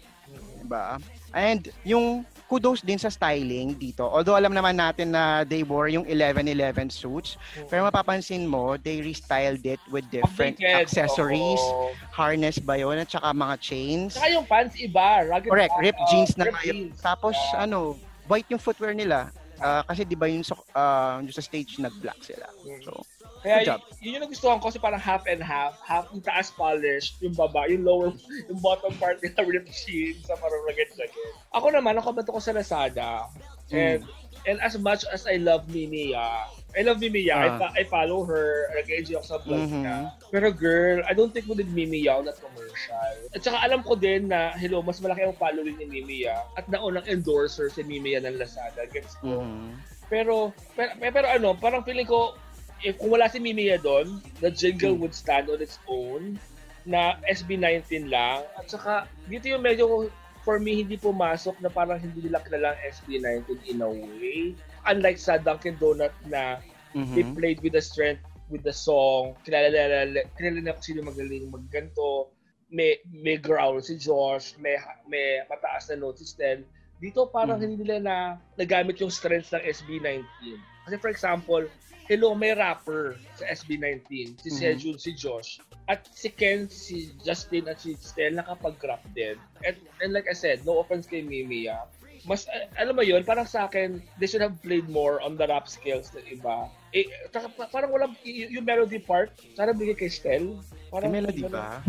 Diba? 0.62 1.01
And 1.34 1.67
yung 1.84 2.24
kudos 2.46 2.84
din 2.84 3.00
sa 3.00 3.08
styling 3.08 3.75
dito. 3.75 4.03
Although 4.03 4.36
alam 4.36 4.51
naman 4.51 4.75
natin 4.75 5.15
na 5.15 5.48
they 5.48 5.63
wore 5.63 5.88
yung 5.88 6.03
11-11 6.03 6.91
suits, 6.91 7.39
pero 7.67 7.88
mapapansin 7.88 8.43
mo, 8.43 8.75
they 8.75 9.00
restyled 9.00 9.63
it 9.63 9.79
with 9.88 10.03
different 10.12 10.60
Updated. 10.60 10.84
accessories, 10.84 11.63
Oo. 11.63 11.96
harness 12.12 12.60
ba 12.60 12.75
yun, 12.75 13.00
at 13.00 13.08
saka 13.08 13.31
mga 13.31 13.55
chains. 13.63 14.20
Saka 14.20 14.27
yung 14.29 14.43
pants 14.43 14.75
iba. 14.75 15.24
Rugged 15.24 15.48
Correct, 15.48 15.72
pants, 15.72 15.84
ripped 15.84 16.03
oo, 16.03 16.10
jeans 16.12 16.31
na 16.36 16.43
ripped 16.51 16.63
jeans. 16.67 16.96
Tapos 17.00 17.36
Yeah. 17.55 17.63
ano, 17.63 17.96
white 18.27 18.48
yung 18.51 18.60
footwear 18.60 18.91
nila. 18.91 19.31
Ah, 19.55 19.86
kasi 19.86 20.01
'di 20.03 20.17
ba 20.17 20.25
yung 20.27 20.41
ah, 20.74 21.22
yung 21.22 21.31
sa 21.31 21.43
stage 21.46 21.77
nag-black 21.79 22.20
sila. 22.20 22.50
So, 22.81 23.05
Kaya 23.41 23.57
y- 23.65 23.81
yun 24.00 24.15
yung 24.15 24.24
nagustuhan 24.24 24.57
ko 24.57 24.69
kasi 24.69 24.77
parang 24.77 24.98
half 24.98 25.25
and 25.25 25.41
half. 25.41 25.81
Half 25.81 26.10
yung 26.10 26.21
taas 26.21 26.50
polished, 26.50 27.17
yung 27.19 27.33
baba, 27.33 27.65
yung 27.65 27.81
lower, 27.81 28.13
yung 28.48 28.60
bottom 28.60 28.93
part 28.95 29.17
nila 29.19 29.41
ripped 29.41 29.74
jeans 29.75 30.21
sa 30.24 30.33
parang 30.36 30.62
ragged-ragged. 30.63 31.33
Ako 31.51 31.69
naman, 31.69 31.95
ako 31.95 32.13
bato 32.13 32.31
ko 32.31 32.39
sa 32.39 32.51
Lazada. 32.51 33.25
And 33.69 34.05
and 34.43 34.57
as 34.60 34.74
much 34.75 35.05
as 35.07 35.25
I 35.25 35.38
love 35.38 35.65
Mimiya, 35.67 36.45
I 36.71 36.81
love 36.81 36.98
Mimiya, 36.98 37.36
I, 37.36 37.48
Ah. 37.48 37.57
fa- 37.57 37.74
I 37.74 37.83
follow 37.83 38.24
her, 38.24 38.48
nag-enjoy 38.74 39.15
ako 39.15 39.27
sa 39.27 39.38
vlog 39.39 39.63
Mhm. 39.63 39.74
niya. 39.79 39.98
Pero 40.29 40.48
girl, 40.50 41.01
I 41.03 41.13
don't 41.13 41.29
think 41.29 41.45
mo 41.45 41.53
din 41.53 41.69
Mimiya 41.69 42.15
on 42.15 42.25
that 42.25 42.38
commercial. 42.38 43.13
At 43.29 43.41
saka 43.41 43.57
alam 43.60 43.81
ko 43.81 43.93
din 43.93 44.27
na, 44.27 44.53
hello, 44.53 44.79
mas 44.79 44.98
malaki 44.98 45.24
ang 45.24 45.36
following 45.36 45.77
ni 45.77 45.88
Mimiya 45.88 46.45
at 46.55 46.65
naunang 46.67 47.05
endorser 47.05 47.69
si 47.69 47.81
Mimiya 47.81 48.21
ng 48.21 48.38
Lazada. 48.38 48.86
Gets 48.88 49.17
ko. 49.17 49.41
mhm. 49.41 49.77
Pero, 50.07 50.51
pero, 50.74 50.91
pero 51.00 51.27
ano, 51.29 51.50
parang 51.53 51.81
feeling 51.81 52.03
ko, 52.03 52.36
if 52.81 52.97
kung 52.97 53.13
wala 53.13 53.29
si 53.29 53.38
Mimiya 53.38 53.77
doon, 53.77 54.21
the 54.39 54.50
jingle 54.50 54.93
Hmm. 54.93 55.01
would 55.05 55.15
stand 55.15 55.50
on 55.50 55.61
its 55.61 55.77
own 55.85 56.38
na 56.83 57.17
SB19 57.29 58.09
lang. 58.09 58.41
At 58.57 58.67
saka, 58.67 59.05
dito 59.29 59.45
yung 59.45 59.61
medyo, 59.61 60.09
for 60.41 60.57
me, 60.57 60.81
hindi 60.81 60.97
pumasok 60.97 61.61
na 61.61 61.69
parang 61.69 62.01
hindi 62.01 62.25
nila 62.25 62.41
kilala 62.41 62.73
ang 62.73 62.81
SB19 62.89 63.61
in 63.69 63.85
a 63.85 63.89
way. 63.89 64.57
Unlike 64.89 65.19
sa 65.21 65.38
Dunkin' 65.38 65.77
Donut 65.77 66.13
na 66.25 66.57
Mhm. 66.91 67.13
they 67.13 67.23
played 67.23 67.59
with 67.61 67.77
the 67.77 67.83
strength, 67.83 68.25
with 68.50 68.65
the 68.65 68.73
song, 68.73 69.38
kilala, 69.45 69.69
kilala, 69.69 70.21
kilala 70.35 70.59
na 70.59 70.73
kung 70.73 70.83
sino 70.83 71.05
magaling 71.05 71.47
magganto, 71.47 72.33
may, 72.67 72.97
may 73.07 73.38
growl 73.38 73.79
si 73.79 73.95
Josh, 73.95 74.57
may, 74.57 74.75
may 75.05 75.39
mataas 75.45 75.88
na 75.91 76.01
notes 76.01 76.19
si 76.19 76.33
Stel. 76.33 76.65
Dito 76.97 77.29
parang 77.29 77.57
Mhm. 77.57 77.63
hindi 77.63 77.75
nila 77.85 77.97
na 78.01 78.15
nagamit 78.57 79.00
yung 79.00 79.13
strengths 79.13 79.53
ng 79.53 79.61
SB19. 79.61 80.57
Kasi 80.83 80.95
for 80.97 81.11
example, 81.13 81.63
hello, 82.11 82.35
may 82.35 82.51
rapper 82.51 83.15
sa 83.39 83.47
SB19, 83.47 84.35
si 84.35 84.49
Mhm. 84.51 84.57
Sejun, 84.59 84.97
si 84.99 85.15
Josh. 85.15 85.63
At 85.87 86.03
si 86.11 86.27
Ken, 86.27 86.67
si 86.67 87.15
Justin, 87.23 87.71
at 87.71 87.79
si 87.79 87.95
Stel 87.95 88.35
nakapag-rap 88.35 88.99
din. 89.15 89.39
And, 89.63 89.79
and 90.03 90.11
like 90.11 90.27
I 90.27 90.35
said, 90.35 90.67
no 90.67 90.83
offense 90.83 91.07
kay 91.07 91.23
Mimiya, 91.23 91.87
mas, 92.27 92.45
uh, 92.51 92.67
alam 92.77 92.93
mo 92.93 93.01
yun, 93.01 93.23
parang 93.23 93.47
sa 93.47 93.65
akin, 93.65 94.03
they 94.19 94.27
should 94.27 94.43
have 94.43 94.59
played 94.59 94.85
more 94.91 95.23
on 95.23 95.39
the 95.39 95.47
rap 95.47 95.71
skills 95.71 96.11
ng 96.11 96.27
iba. 96.27 96.67
Eh, 96.91 97.07
taka- 97.31 97.49
pa- 97.49 97.71
parang 97.71 97.95
walang, 97.95 98.13
y- 98.21 98.51
yung 98.51 98.67
melody 98.67 98.99
part, 98.99 99.31
sana 99.55 99.71
bigay 99.71 99.95
kay 99.95 100.11
Stel. 100.11 100.59
Parang, 100.91 101.09
melody 101.09 101.47
ganun. 101.47 101.55
ba? 101.55 101.79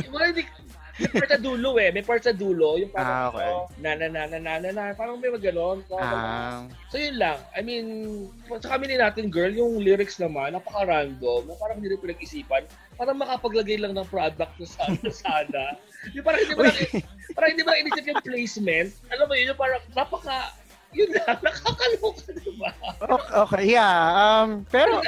Hindi, 0.00 0.42
may 0.96 1.12
part 1.12 1.28
sa 1.28 1.40
dulo 1.40 1.70
eh. 1.76 1.88
May 1.92 2.04
part 2.04 2.22
sa 2.24 2.32
dulo. 2.32 2.80
Yung 2.80 2.92
Ah, 2.96 2.96
parang, 2.96 3.16
okay. 3.32 3.48
oh, 3.52 3.64
na 3.84 3.90
na 3.94 4.06
na 4.08 4.22
na 4.26 4.38
na 4.40 4.52
na 4.58 4.70
na. 4.72 4.84
Parang 4.92 5.20
may 5.20 5.28
maganon. 5.28 5.84
Ah, 5.92 6.64
So 6.88 6.96
yun 6.96 7.20
lang. 7.20 7.36
I 7.52 7.60
mean, 7.60 7.86
sa 8.60 8.76
kami 8.76 8.88
ni 8.88 8.96
natin 8.96 9.28
girl, 9.28 9.52
yung 9.52 9.80
lyrics 9.80 10.16
naman, 10.16 10.56
napaka-random. 10.56 11.46
Na 11.46 11.54
parang 11.60 11.78
hindi 11.78 11.92
rin 11.92 12.00
pinag-isipan. 12.00 12.64
Parang 12.96 13.20
makapaglagay 13.20 13.76
lang 13.76 13.92
ng 13.92 14.08
product 14.08 14.52
na 14.56 14.66
sana. 14.66 15.08
sana. 15.24 15.62
Yung 16.16 16.24
parang 16.24 16.40
hindi 16.40 16.54
mo 16.56 16.62
lang, 16.64 16.76
parang 17.36 17.50
hindi 17.52 17.62
mo 17.62 17.68
lang 17.70 17.80
inisip 17.84 18.04
yung 18.08 18.22
placement. 18.24 18.88
Alam 19.12 19.24
mo 19.28 19.34
yun, 19.36 19.52
yung 19.52 19.60
parang 19.60 19.82
napaka, 19.92 20.38
yun 20.96 21.10
lang, 21.12 21.36
nakakaloka, 21.44 22.30
di 22.32 22.52
ba? 22.56 22.70
okay, 23.04 23.32
okay, 23.36 23.62
yeah. 23.68 23.96
Um, 24.16 24.64
pero, 24.70 25.02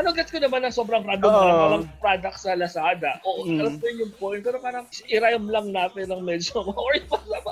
Pero 0.00 0.16
gets 0.16 0.32
ko 0.32 0.40
naman 0.40 0.64
na 0.64 0.72
sobrang 0.72 1.04
random 1.04 1.28
Oo. 1.28 1.44
na 1.44 1.54
walang 1.60 1.86
product 2.00 2.40
sa 2.40 2.56
Lazada. 2.56 3.20
O, 3.20 3.44
Mm. 3.44 3.60
alam 3.60 3.74
ko 3.76 3.84
yun 3.84 3.98
yung 4.08 4.14
point. 4.16 4.40
Pero 4.40 4.56
parang 4.56 4.88
i-rhyme 5.04 5.44
lang 5.52 5.68
natin 5.68 6.08
ng 6.08 6.24
medyo, 6.24 6.56
or 6.72 6.96
yung 6.96 7.04
parang, 7.04 7.44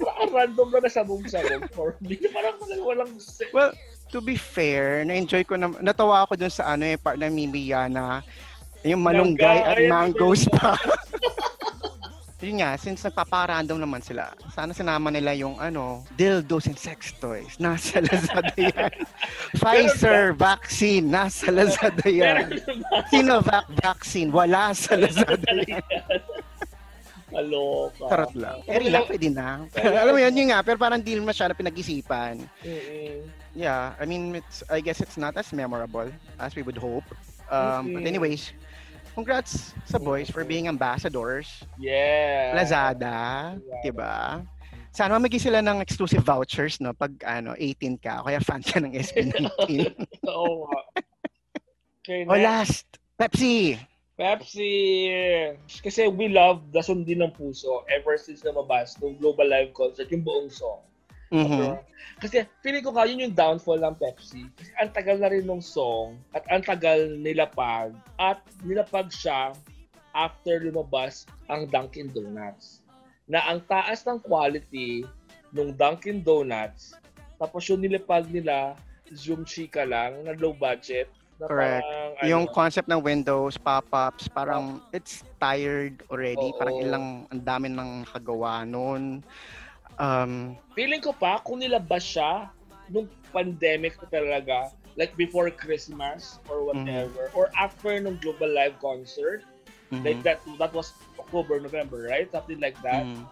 parang 0.00 0.30
random 0.32 0.68
na 0.72 0.78
nasabong-sabong 0.88 1.68
for 1.76 1.92
me. 2.00 2.16
Parang 2.32 2.56
walang, 2.80 3.12
well, 3.52 3.76
to 4.08 4.24
be 4.24 4.40
fair, 4.40 5.04
na-enjoy 5.04 5.44
ko 5.44 5.60
na, 5.60 5.68
natawa 5.84 6.24
ako 6.24 6.40
dun 6.40 6.48
sa 6.48 6.72
ano 6.72 6.88
eh, 6.88 6.96
part 6.96 7.20
ng 7.20 7.28
Mimiya 7.28 7.92
na 7.92 8.24
yung 8.80 9.04
malunggay 9.04 9.60
at 9.60 9.76
mangoes 9.84 10.48
pa. 10.48 10.72
Yun 12.42 12.58
nga, 12.58 12.74
since 12.74 13.06
nagpaparandom 13.06 13.78
naman 13.78 14.02
sila, 14.02 14.34
sana 14.50 14.74
sinama 14.74 15.14
nila 15.14 15.30
yung 15.30 15.62
ano, 15.62 16.02
dildos 16.18 16.66
and 16.66 16.74
sex 16.74 17.14
toys. 17.22 17.54
Nasa 17.62 18.02
Lazada 18.02 18.50
yan. 18.58 18.90
Pfizer 19.62 20.34
vaccine, 20.34 21.06
nasa 21.06 21.54
Lazada 21.54 22.02
yan. 22.10 22.58
Sinovac 23.14 23.70
vaccine, 23.78 24.34
wala 24.34 24.74
sa 24.74 24.98
Lazada 24.98 25.54
yan. 25.62 25.86
Aloka. 27.32 28.10
Charot 28.10 28.34
lang. 28.34 28.58
Pero 28.66 28.84
lang, 28.90 29.04
pwede 29.06 29.28
na. 29.30 29.48
Alam 30.02 30.12
mo 30.12 30.20
yun, 30.20 30.34
yun 30.34 30.48
nga, 30.50 30.60
pero 30.66 30.76
parang 30.76 30.98
di 30.98 31.14
masyado 31.22 31.54
pinag-isipan. 31.54 32.42
Mm-mm. 32.66 33.22
Yeah, 33.54 33.94
I 34.00 34.04
mean, 34.04 34.34
it's 34.34 34.64
I 34.66 34.80
guess 34.82 34.98
it's 34.98 35.14
not 35.16 35.36
as 35.38 35.52
memorable 35.54 36.10
as 36.42 36.56
we 36.58 36.66
would 36.66 36.76
hope. 36.76 37.06
Um, 37.52 37.92
But 37.94 38.02
Mhm. 38.02 38.10
anyways, 38.10 38.50
congrats 39.14 39.72
sa 39.84 39.96
boys 39.96 40.28
for 40.28 40.42
being 40.42 40.66
ambassadors. 40.66 41.48
Yeah. 41.76 42.56
Lazada, 42.56 43.56
Yeah. 43.60 43.80
'di 43.82 43.92
ba? 43.92 44.40
Sana 44.92 45.16
mamigay 45.16 45.40
sila 45.40 45.64
ng 45.64 45.80
exclusive 45.80 46.20
vouchers 46.20 46.76
no 46.76 46.92
pag 46.92 47.16
ano 47.24 47.56
18 47.56 47.96
ka 47.96 48.20
kaya 48.22 48.40
fan 48.40 48.60
ka 48.60 48.76
ng 48.76 48.92
SB19. 48.92 49.96
Oo. 50.28 50.68
Okay, 52.02 52.26
next. 52.26 52.42
last, 52.42 52.86
Pepsi. 53.16 53.78
Pepsi. 54.18 54.70
Kasi 55.80 56.10
we 56.12 56.28
love 56.28 56.68
the 56.74 56.84
Sundin 56.84 57.24
ng 57.24 57.32
Puso 57.32 57.86
ever 57.88 58.20
since 58.20 58.44
lumabas 58.44 59.00
nung 59.00 59.16
Global 59.16 59.48
Live 59.48 59.72
Concert, 59.72 60.12
yung 60.12 60.20
buong 60.20 60.52
song. 60.52 60.82
Mhm. 61.32 61.80
Kasi 62.20 62.44
feeling 62.60 62.84
ko 62.84 62.92
yun 63.02 63.24
yung 63.24 63.34
downfall 63.34 63.80
ng 63.80 63.96
Pepsi. 63.98 64.46
Kasi 64.54 64.70
ang 64.78 64.92
tagal 64.92 65.16
na 65.18 65.32
rin 65.32 65.48
ng 65.48 65.64
song 65.64 66.20
at 66.36 66.44
ang 66.52 66.62
tagal 66.62 67.18
nilapag 67.18 67.96
at 68.20 68.38
nilapag 68.62 69.08
siya 69.10 69.56
after 70.12 70.60
lumabas 70.60 71.24
ang 71.48 71.66
Dunkin' 71.66 72.12
Donuts. 72.12 72.84
Na 73.26 73.40
ang 73.48 73.64
taas 73.64 74.04
ng 74.04 74.20
quality 74.22 75.08
nung 75.50 75.72
Dunkin' 75.72 76.20
Donuts 76.20 76.94
tapos 77.42 77.66
yung 77.66 77.82
nilapag 77.82 78.30
nila 78.30 78.78
Zoom 79.10 79.42
Chica 79.42 79.82
lang 79.82 80.22
na 80.22 80.36
low 80.38 80.54
budget. 80.54 81.10
Na 81.42 81.50
Correct. 81.50 81.82
Parang, 81.82 82.28
Yung 82.30 82.44
ano, 82.46 82.54
concept 82.54 82.86
ng 82.86 83.02
windows, 83.02 83.58
pop-ups, 83.58 84.30
parang 84.30 84.78
it's 84.94 85.26
tired 85.42 86.06
already. 86.06 86.54
Oo. 86.54 86.58
Parang 86.60 86.76
ilang, 86.78 87.06
ang 87.26 87.40
dami 87.42 87.66
ng 87.66 88.06
kagawa 88.06 88.62
noon. 88.62 89.26
Um, 90.00 90.56
feeling 90.72 91.04
ko 91.04 91.12
pa 91.12 91.40
kung 91.44 91.60
nilabas 91.60 92.00
siya 92.04 92.48
nung 92.88 93.08
pandemic 93.32 93.96
talaga 94.08 94.72
like 94.96 95.16
before 95.16 95.48
Christmas 95.48 96.40
or 96.48 96.64
whatever 96.68 97.32
or 97.32 97.48
after 97.56 97.96
nung 98.00 98.20
global 98.20 98.48
live 98.48 98.76
concert 98.80 99.44
mhm, 99.92 100.04
like 100.04 100.20
that 100.24 100.40
that 100.60 100.72
was 100.72 100.92
October 101.16 101.60
November 101.60 102.08
right? 102.08 102.28
Something 102.32 102.60
like 102.60 102.76
that. 102.84 103.04
Mhm. 103.04 103.24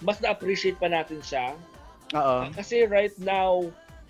mas 0.00 0.16
na-appreciate 0.24 0.80
pa 0.80 0.88
natin 0.88 1.20
siya. 1.20 1.52
Oo. 2.16 2.48
kasi 2.56 2.88
right 2.88 3.14
now 3.20 3.62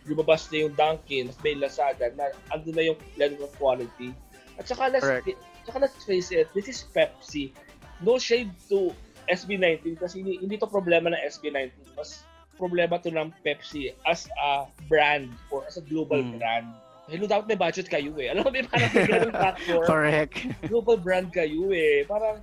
lumabas 0.09 0.49
na 0.49 0.65
yung 0.65 0.73
Dunkin 0.73 1.29
may 1.45 1.53
Lazada 1.53 2.09
na 2.17 2.33
andun 2.55 2.73
na 2.73 2.85
yung 2.95 2.99
level 3.21 3.45
of 3.45 3.53
quality. 3.61 4.17
At 4.57 4.65
saka 4.65 4.89
let's, 4.89 5.05
Correct. 5.05 5.37
saka 5.69 5.85
let's 5.85 6.01
face 6.05 6.33
it 6.33 6.49
this 6.57 6.69
is 6.69 6.81
Pepsi. 6.97 7.53
No 8.01 8.17
shade 8.17 8.49
to 8.73 8.97
SB19 9.31 9.97
kasi 9.97 10.21
hindi, 10.21 10.43
hindi 10.43 10.59
to 10.59 10.67
problema 10.67 11.15
ng 11.15 11.21
SB19 11.23 11.71
mas 11.95 12.27
problema 12.59 12.99
to 12.99 13.09
ng 13.09 13.31
Pepsi 13.41 13.95
as 14.05 14.29
a 14.37 14.67
brand 14.91 15.31
or 15.49 15.65
as 15.65 15.79
a 15.79 15.85
global 15.87 16.21
Mm. 16.21 16.37
brand 16.37 16.69
Hello, 17.11 17.27
dapat 17.27 17.51
may 17.51 17.59
budget 17.59 17.91
kayo 17.91 18.15
eh. 18.23 18.29
Alam 18.31 18.47
mo, 18.47 18.55
may 18.55 18.63
parang 18.63 18.87
ganung 18.95 19.35
factor. 19.51 19.83
Correct. 19.83 20.47
Global 20.71 20.95
brand 20.95 21.27
kayo 21.35 21.67
eh. 21.75 22.07
Parang, 22.07 22.39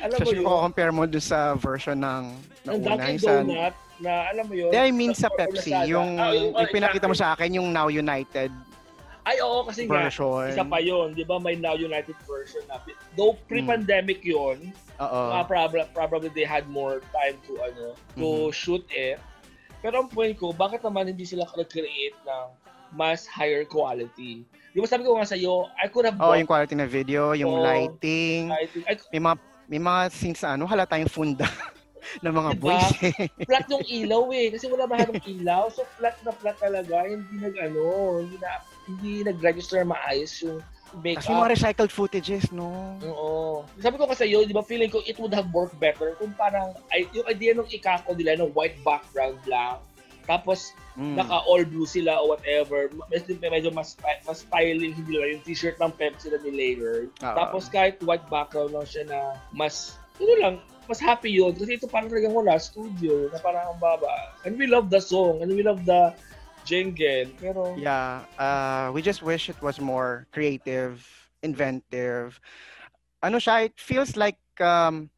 alam 0.00 0.08
mo 0.08 0.24
Especially 0.24 0.40
yun, 0.40 0.48
kung 0.48 0.62
compare 0.72 0.88
mo 0.88 1.02
dun 1.04 1.20
sa 1.20 1.52
version 1.52 2.00
ng 2.00 2.24
nauna. 2.64 2.96
Dunkin' 2.96 3.20
yung 3.20 3.44
Donut 3.44 3.74
na 4.00 4.12
alam 4.32 4.44
mo 4.48 4.54
yun. 4.56 4.72
Hindi, 4.72 4.80
I 4.80 4.88
mean 4.88 5.12
sa 5.12 5.28
Pepsi, 5.28 5.76
yung, 5.92 6.16
Ah, 6.16 6.32
yung 6.32 6.56
ah, 6.56 6.64
pinakita 6.64 7.04
mo 7.04 7.12
sa 7.12 7.36
akin, 7.36 7.60
yung 7.60 7.68
Now 7.68 7.92
United 7.92 8.48
Ay, 9.26 9.42
oo, 9.42 9.66
kasi 9.66 9.90
nga, 9.90 10.06
isa 10.06 10.62
pa 10.62 10.78
yun. 10.78 11.10
Di 11.10 11.26
ba, 11.26 11.42
may 11.42 11.58
Now 11.58 11.74
United 11.74 12.14
version 12.22 12.62
na. 12.70 12.78
Though 13.18 13.34
pre-pandemic 13.50 14.22
yun, 14.22 14.70
Oo. 15.02 15.20
uh, 15.34 15.42
probably, 15.42 15.82
probably 15.90 16.30
they 16.30 16.46
had 16.46 16.70
more 16.70 17.02
time 17.10 17.34
to, 17.50 17.58
ano, 17.58 17.84
to 18.14 18.26
Mhm. 18.48 18.54
shoot 18.54 18.86
it. 18.94 19.18
Pero 19.82 20.06
ang 20.06 20.08
point 20.08 20.38
ko, 20.38 20.54
bakit 20.54 20.86
naman 20.86 21.10
hindi 21.10 21.26
sila 21.26 21.42
nag-create 21.52 22.14
ng 22.22 22.46
mas 22.94 23.26
higher 23.26 23.66
quality? 23.66 24.46
Di 24.70 24.78
ba 24.78 24.86
sabi 24.86 25.02
ko 25.02 25.18
nga 25.18 25.26
sa'yo, 25.26 25.74
I 25.74 25.90
could 25.90 26.06
have 26.06 26.22
Oo, 26.22 26.30
bought, 26.30 26.38
yung 26.38 26.46
quality 26.46 26.74
ng 26.78 26.86
video, 26.86 27.34
yung 27.34 27.58
Oo. 27.58 27.66
lighting. 27.66 28.54
I 28.54 28.70
think, 28.70 28.86
I, 28.86 28.94
May 29.10 29.20
mga 29.20 29.36
may 29.66 29.80
mga 29.82 30.00
scenes 30.14 30.38
na 30.46 30.54
ano, 30.54 30.62
halata 30.70 30.94
yung 30.94 31.10
funda 31.10 31.42
ng 32.20 32.32
mga 32.32 32.50
Diba? 32.54 32.62
boys. 32.62 32.88
eh. 33.02 33.28
flat 33.44 33.66
yung 33.68 33.84
ilaw 33.84 34.24
eh. 34.32 34.46
Kasi 34.50 34.64
wala 34.66 34.84
masyadong 34.86 35.22
ilaw. 35.24 35.68
So 35.68 35.82
flat 35.96 36.16
na 36.22 36.32
flat 36.32 36.56
talaga. 36.56 37.04
Hindi 37.04 37.36
nag 37.38 37.56
ano, 37.58 37.84
hindi 38.22 38.36
na 38.38 38.50
hindi 38.86 39.10
nag-register 39.24 39.82
maayos 39.82 40.30
yung 40.40 40.62
Kasi 41.02 41.28
yung 41.28 41.42
mga 41.42 41.52
recycled 41.58 41.90
footages, 41.90 42.54
no? 42.54 42.94
Oo. 43.02 43.66
Sabi 43.82 43.98
ko 43.98 44.06
kasi 44.06 44.30
yun, 44.30 44.46
di 44.46 44.54
ba, 44.54 44.62
feeling 44.62 44.88
ko 44.88 45.02
it 45.02 45.18
would 45.18 45.34
have 45.34 45.50
worked 45.50 45.74
better 45.76 46.14
kung 46.16 46.30
parang, 46.38 46.72
yung 47.12 47.26
idea 47.26 47.52
ng 47.52 47.66
ikako 47.68 48.14
nila, 48.14 48.38
ng 48.38 48.54
white 48.54 48.78
background 48.80 49.36
lang, 49.44 49.82
tapos 50.24 50.70
Mm. 50.96 51.18
naka 51.20 51.44
all 51.44 51.60
blue 51.66 51.84
sila 51.84 52.16
or 52.16 52.32
whatever, 52.32 52.88
medyo, 53.12 53.36
medyo 53.36 53.68
mas, 53.68 53.98
mas 54.24 54.40
styling, 54.40 54.96
hindi 54.96 55.12
lang 55.12 55.28
yung 55.36 55.44
t-shirt 55.44 55.76
ng 55.76 55.92
Pepsi 55.92 56.32
na 56.32 56.40
nilayered. 56.40 57.12
Oo. 57.20 57.34
Tapos 57.36 57.68
kahit 57.68 58.00
white 58.00 58.24
background 58.32 58.72
lang 58.72 58.86
siya 58.88 59.04
na 59.04 59.36
mas, 59.52 59.98
ano 60.16 60.32
lang, 60.40 60.54
mas 60.86 61.02
happy 61.02 61.34
yun. 61.34 61.52
Kasi 61.54 61.76
ito 61.78 61.86
parang 61.90 62.08
talagang 62.10 62.34
wala, 62.34 62.58
studio, 62.58 63.30
na 63.30 63.38
parang 63.42 63.74
ang 63.74 63.78
baba. 63.78 64.34
And 64.46 64.54
we 64.58 64.66
love 64.70 64.88
the 64.90 65.02
song, 65.02 65.42
and 65.42 65.50
we 65.50 65.62
love 65.62 65.82
the 65.84 66.14
jingle. 66.66 67.30
Pero, 67.38 67.74
Yeah, 67.78 68.24
uh, 68.38 68.90
we 68.94 69.02
just 69.02 69.22
wish 69.22 69.50
it 69.50 69.58
was 69.60 69.78
more 69.78 70.26
creative, 70.32 71.02
inventive. 71.42 72.40
Ano 73.22 73.38
siya, 73.38 73.66
it 73.66 73.76
feels 73.76 74.14
like 74.16 74.38
um, 74.62 75.10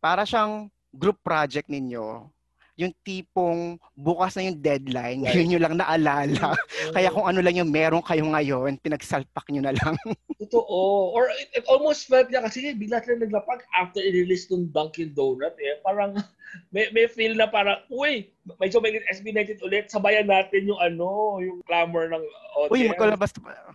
para 0.00 0.22
siyang 0.22 0.70
group 0.94 1.18
project 1.22 1.68
ninyo. 1.68 2.30
Yung 2.78 2.94
tipong 3.02 3.74
bukas 3.92 4.38
na 4.38 4.46
yung 4.46 4.62
deadline, 4.62 5.26
Right. 5.26 5.34
yun 5.34 5.58
yung 5.58 5.64
lang 5.66 5.74
naalala. 5.74 6.54
Kaya 6.94 7.10
kung 7.10 7.26
ano 7.26 7.42
lang 7.42 7.58
yung 7.58 7.74
meron 7.74 8.06
kayo 8.06 8.22
ngayon, 8.22 8.78
pinagsalpak 8.78 9.50
nyo 9.50 9.66
na 9.66 9.74
lang. 9.74 9.98
Totoo. 10.46 11.10
Or 11.10 11.26
it, 11.34 11.50
it 11.52 11.66
almost 11.66 12.06
felt 12.06 12.30
niya 12.30 12.46
kasi 12.46 12.70
bigla 12.78 13.02
sila 13.02 13.18
naglapag 13.18 13.66
after 13.74 13.98
i-release 13.98 14.46
ng 14.54 14.70
Dunkin' 14.70 15.10
Donut 15.10 15.58
eh. 15.58 15.82
Parang 15.82 16.14
may, 16.72 16.88
may 16.92 17.06
feel 17.08 17.32
na 17.36 17.48
parang, 17.48 17.80
uy, 17.88 18.28
may 18.60 18.68
SB19 19.12 19.60
ulit, 19.64 19.88
sabayan 19.92 20.28
natin 20.28 20.68
yung 20.68 20.80
ano, 20.80 21.40
yung 21.40 21.60
clamor 21.64 22.08
ng 22.08 22.24
audience. 22.56 22.72
Uy, 22.72 22.88
maglalabas, 22.88 23.30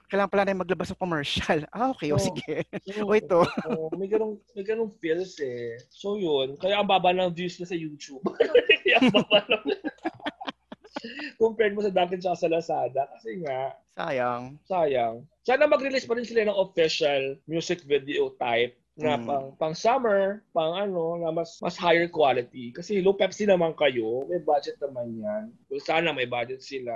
kailangan 0.10 0.32
pala 0.32 0.44
na 0.46 0.62
maglabas 0.62 0.90
ng 0.94 1.02
commercial. 1.02 1.60
Ah, 1.74 1.90
okay, 1.90 2.14
o 2.14 2.18
Oo. 2.18 2.22
sige. 2.22 2.66
So, 2.90 3.10
O 3.10 3.18
ito. 3.18 3.40
oo, 3.66 3.90
may 3.98 4.06
ganong, 4.06 4.38
may 4.54 4.66
ganong 4.66 4.94
feels 5.02 5.34
eh. 5.42 5.78
So 5.90 6.16
yun, 6.18 6.54
kaya 6.58 6.78
ang 6.78 6.90
baba 6.90 7.10
ng 7.14 7.34
views 7.34 7.58
na 7.58 7.66
sa 7.66 7.74
YouTube. 7.78 8.22
Kaya 8.84 9.00
ang 9.02 9.10
baba 9.10 9.42
ng... 9.50 9.64
Compared 11.42 11.74
mo 11.74 11.82
sa 11.82 11.92
Dunkin' 11.92 12.22
tsaka 12.22 12.38
sa 12.38 12.52
Lazada. 12.52 13.10
Kasi 13.18 13.42
nga, 13.44 13.74
Sayang. 13.94 14.58
sayang. 14.66 15.16
Sana 15.46 15.70
mag-release 15.70 16.08
pa 16.10 16.16
rin 16.18 16.26
sila 16.26 16.48
ng 16.50 16.58
official 16.58 17.38
music 17.46 17.86
video 17.86 18.34
type 18.42 18.74
na 18.94 19.18
Mm. 19.18 19.26
pang 19.26 19.46
pang 19.58 19.74
summer, 19.74 20.46
pang 20.54 20.78
ano, 20.78 21.18
na 21.18 21.34
mas 21.34 21.58
mas 21.58 21.74
higher 21.74 22.06
quality. 22.06 22.70
Kasi 22.70 23.02
low 23.02 23.18
Pepsi 23.18 23.44
naman 23.44 23.74
kayo, 23.74 24.26
may 24.30 24.38
budget 24.38 24.78
naman 24.78 25.18
yan. 25.18 25.44
So, 25.66 25.82
sana 25.82 26.14
may 26.14 26.26
budget 26.26 26.62
sila. 26.62 26.94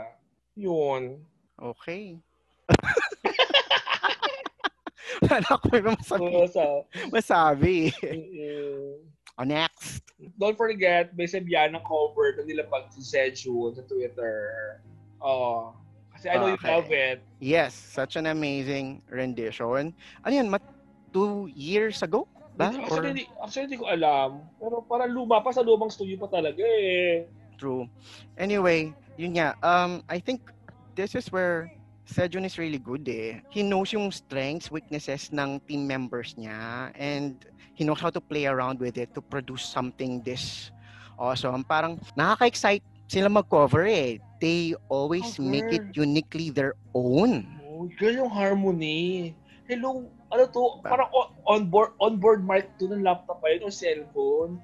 Yun. 0.53 1.17
Okay. 1.57 2.21
Wala 5.25 5.49
ko 5.57 5.65
may 5.73 5.81
masabi. 5.81 6.29
So, 6.29 6.45
sa, 6.53 6.63
masabi. 7.09 7.89
mm, 7.97 9.01
O 9.37 9.43
next. 9.45 10.01
don't 10.37 10.57
forget, 10.57 11.13
may 11.13 11.25
Sembiana 11.25 11.81
cover 11.81 12.37
na 12.37 12.45
nila 12.45 12.65
pag 12.65 12.89
si 12.93 13.01
Sejun 13.01 13.73
sa 13.73 13.81
Twitter. 13.85 14.81
Oh. 15.21 15.73
Kasi 16.13 16.29
I 16.29 16.35
know 16.37 16.49
you 16.53 16.57
Okay. 16.57 16.69
love 16.73 16.89
it. 16.89 17.17
Yes, 17.37 17.73
such 17.73 18.17
an 18.17 18.25
amazing 18.25 19.01
rendition. 19.09 19.93
Ano 20.25 20.33
yan, 20.33 20.49
mat 20.49 20.65
two 21.11 21.47
years 21.53 22.01
ago? 22.03 22.27
Ba? 22.57 22.73
Actually, 22.73 22.89
Or 22.89 23.01
hindi, 23.05 23.23
actually, 23.37 23.65
hindi 23.69 23.77
ko 23.77 23.85
alam. 23.87 24.41
Pero 24.57 24.81
parang 24.85 25.13
luma 25.13 25.41
pa 25.41 25.53
sa 25.53 25.61
lumang 25.61 25.93
studio 25.93 26.17
pa 26.17 26.29
talaga 26.29 26.63
eh. 26.63 27.25
true? 27.57 27.89
Anyway, 28.37 28.93
yun 29.17 29.33
nga. 29.33 29.57
Um, 29.65 30.05
I 30.07 30.21
think 30.21 30.53
this 30.93 31.17
is 31.17 31.29
where 31.33 31.73
Sejun 32.05 32.45
is 32.45 32.57
really 32.57 32.77
good 32.77 33.03
eh. 33.09 33.41
He 33.49 33.65
knows 33.65 33.91
yung 33.91 34.13
strengths, 34.13 34.71
weaknesses 34.71 35.33
ng 35.33 35.59
team 35.67 35.85
members 35.89 36.37
niya 36.37 36.93
and 36.95 37.35
he 37.73 37.83
knows 37.83 37.99
how 37.99 38.09
to 38.13 38.21
play 38.21 38.45
around 38.45 38.79
with 38.79 38.97
it 38.97 39.11
to 39.17 39.21
produce 39.21 39.65
something 39.65 40.21
this 40.23 40.71
awesome. 41.19 41.65
Parang 41.65 41.99
nakaka-excite 42.15 42.85
sila 43.09 43.27
mag-cover 43.27 43.83
eh. 43.89 44.21
They 44.39 44.77
always 44.87 45.35
Oh, 45.37 45.43
make 45.43 45.67
it 45.73 45.97
uniquely 45.97 46.53
their 46.53 46.77
own. 46.93 47.43
Oh, 47.65 47.89
yung 47.99 48.29
harmony. 48.29 49.33
Hello, 49.67 50.07
ano 50.27 50.43
to? 50.45 50.63
Ba- 50.79 50.91
Parang 50.91 51.09
on- 51.11 51.31
onboard 51.45 51.91
onboard 51.97 52.41
mic 52.41 52.67
to 52.75 52.85
ng 52.85 53.01
laptop 53.01 53.39
pa 53.39 53.49
yun 53.49 53.63
o 53.63 53.71
cellphone. 53.71 54.59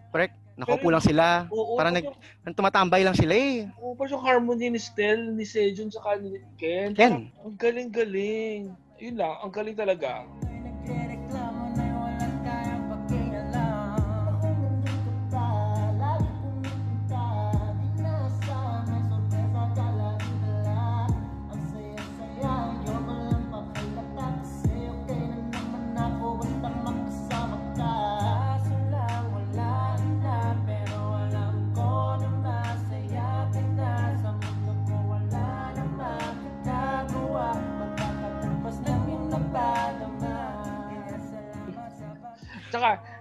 Nakaupo 0.53 0.85
Pero- 0.85 0.93
lang 0.93 1.01
sila. 1.01 1.25
Oo, 1.49 1.73
Parang 1.73 1.97
parang, 1.97 2.13
nag- 2.45 2.53
Tumatambay 2.53 3.01
lang 3.01 3.17
sila 3.17 3.33
eh. 3.33 3.65
oo, 3.75 3.97
parang 3.97 4.13
yung 4.13 4.23
harmony 4.23 4.69
ni 4.69 4.77
Stel, 4.77 5.33
ni 5.33 5.41
Sejun, 5.43 5.89
saka 5.89 6.21
ni 6.21 6.37
Ken. 6.55 6.93
Ken. 6.93 7.33
Parang 7.33 7.41
Ang 7.43 7.57
galing-galing. 7.57 8.69
Yun 9.01 9.15
lang, 9.17 9.33
ang 9.41 9.49
galing 9.49 9.73
talaga. 9.73 10.29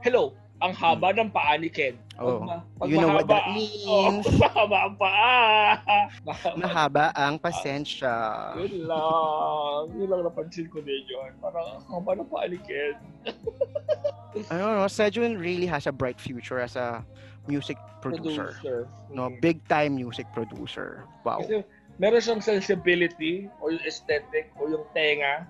Hello, 0.02 0.34
ang 0.62 0.70
haba 0.74 1.10
ng 1.10 1.30
paa 1.30 1.58
ni 1.58 1.66
Ken. 1.66 1.98
Oh, 2.22 2.38
pag 2.78 2.86
you 2.86 3.00
know 3.02 3.10
what 3.10 3.26
that 3.26 3.50
means. 3.56 3.82
Oh, 3.82 4.38
mahaba 4.38 4.78
ang 4.86 4.94
paa. 4.94 5.26
Mahaba. 6.28 6.54
Mahaba 6.54 7.04
ang 7.18 7.34
pasensya. 7.38 8.14
Yun 8.54 8.86
lang. 8.86 9.82
Yun 9.98 10.06
lang 10.06 10.20
napansin 10.22 10.70
ko 10.70 10.78
din 10.78 11.02
yun. 11.02 11.34
Parang, 11.42 11.82
ang 11.82 11.84
haba 11.90 12.10
ng 12.14 12.28
paa 12.30 12.46
ni 12.46 12.58
Ken. 12.62 12.94
I 14.52 14.56
don't 14.56 14.78
know, 14.78 14.86
Sejun 14.86 15.36
really 15.36 15.66
has 15.66 15.86
a 15.86 15.92
bright 15.92 16.16
future 16.20 16.62
as 16.62 16.76
a 16.78 17.02
music 17.50 17.76
producer. 18.00 18.54
No, 19.10 19.28
Mm. 19.28 19.42
big 19.42 19.58
time 19.66 19.98
music 19.98 20.30
producer. 20.30 21.04
Wow. 21.26 21.42
Kasi 21.42 21.66
meron 21.98 22.22
siyang 22.22 22.40
sensibility 22.42 23.50
or 23.60 23.74
yung 23.74 23.82
aesthetic 23.84 24.54
o 24.56 24.70
yung 24.70 24.86
tenga 24.94 25.44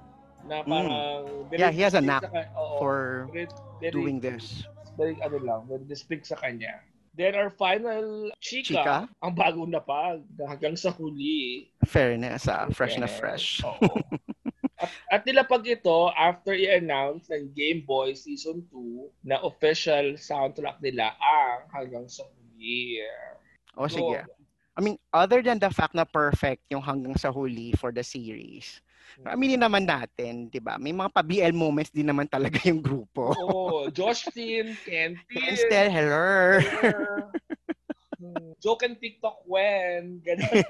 na 0.45 0.63
parang 0.63 1.25
Mm. 1.49 1.55
Yeah, 1.55 1.71
he 1.71 1.83
has 1.83 1.95
a 1.95 2.01
knack 2.01 2.25
ka- 2.25 2.51
oo, 2.57 2.79
For 2.79 3.29
very, 3.31 3.47
very, 3.79 3.93
doing 3.93 4.19
this. 4.19 4.65
very 4.97 5.17
ano 5.21 5.39
lang, 5.39 5.61
very 5.69 5.85
distinct 5.85 6.27
sa 6.27 6.37
kanya. 6.37 6.81
Then 7.13 7.37
our 7.37 7.53
final 7.53 8.33
chika, 8.41 8.73
Chika? 8.73 8.97
ang 9.21 9.33
bagong 9.37 9.69
napag 9.69 10.25
hanggang 10.41 10.75
sa 10.75 10.89
huli. 10.89 11.69
Fairness, 11.85 12.49
ah, 12.49 12.73
fresh 12.73 12.97
na 12.97 13.05
Yes. 13.05 13.17
fresh. 13.21 13.47
Oo. 13.63 13.77
at, 14.81 14.89
at 15.13 15.21
nilapag 15.23 15.69
ito 15.69 16.09
after 16.17 16.57
i-announce 16.57 17.29
ng 17.29 17.53
Game 17.53 17.85
Boy 17.85 18.17
Season 18.17 18.65
2 18.73 19.29
na 19.29 19.45
official 19.45 20.17
soundtrack 20.17 20.81
nila 20.81 21.13
ang 21.21 21.69
hanggang 21.69 22.09
sa 22.09 22.25
huli. 22.25 23.05
O 23.77 23.85
So, 23.85 24.01
sige. 24.01 24.25
I 24.73 24.81
mean, 24.81 24.97
other 25.13 25.45
than 25.45 25.61
the 25.61 25.69
fact 25.69 25.93
na 25.93 26.09
perfect 26.09 26.65
yung 26.73 26.81
hanggang 26.81 27.13
sa 27.21 27.29
huli 27.29 27.77
for 27.77 27.93
the 27.93 28.01
series, 28.01 28.81
aminin 29.27 29.61
naman 29.61 29.85
natin, 29.85 30.49
di 30.49 30.59
ba? 30.59 30.77
May 30.81 30.93
mga 30.93 31.11
pa-BL 31.13 31.55
moments 31.55 31.93
din 31.93 32.09
naman 32.09 32.27
talaga 32.27 32.59
yung 32.67 32.81
grupo. 32.81 33.33
Oo, 33.37 33.87
Josh 33.97 34.29
Tin, 34.33 34.75
Ken 34.83 35.15
Tin, 35.29 35.37
Kenstel, 35.37 35.89
hello. 35.93 36.25
Hmm, 38.23 38.55
Joke 38.63 38.87
and 38.87 38.97
TikTok 39.03 39.43
when. 39.47 40.23
Ganun. 40.23 40.47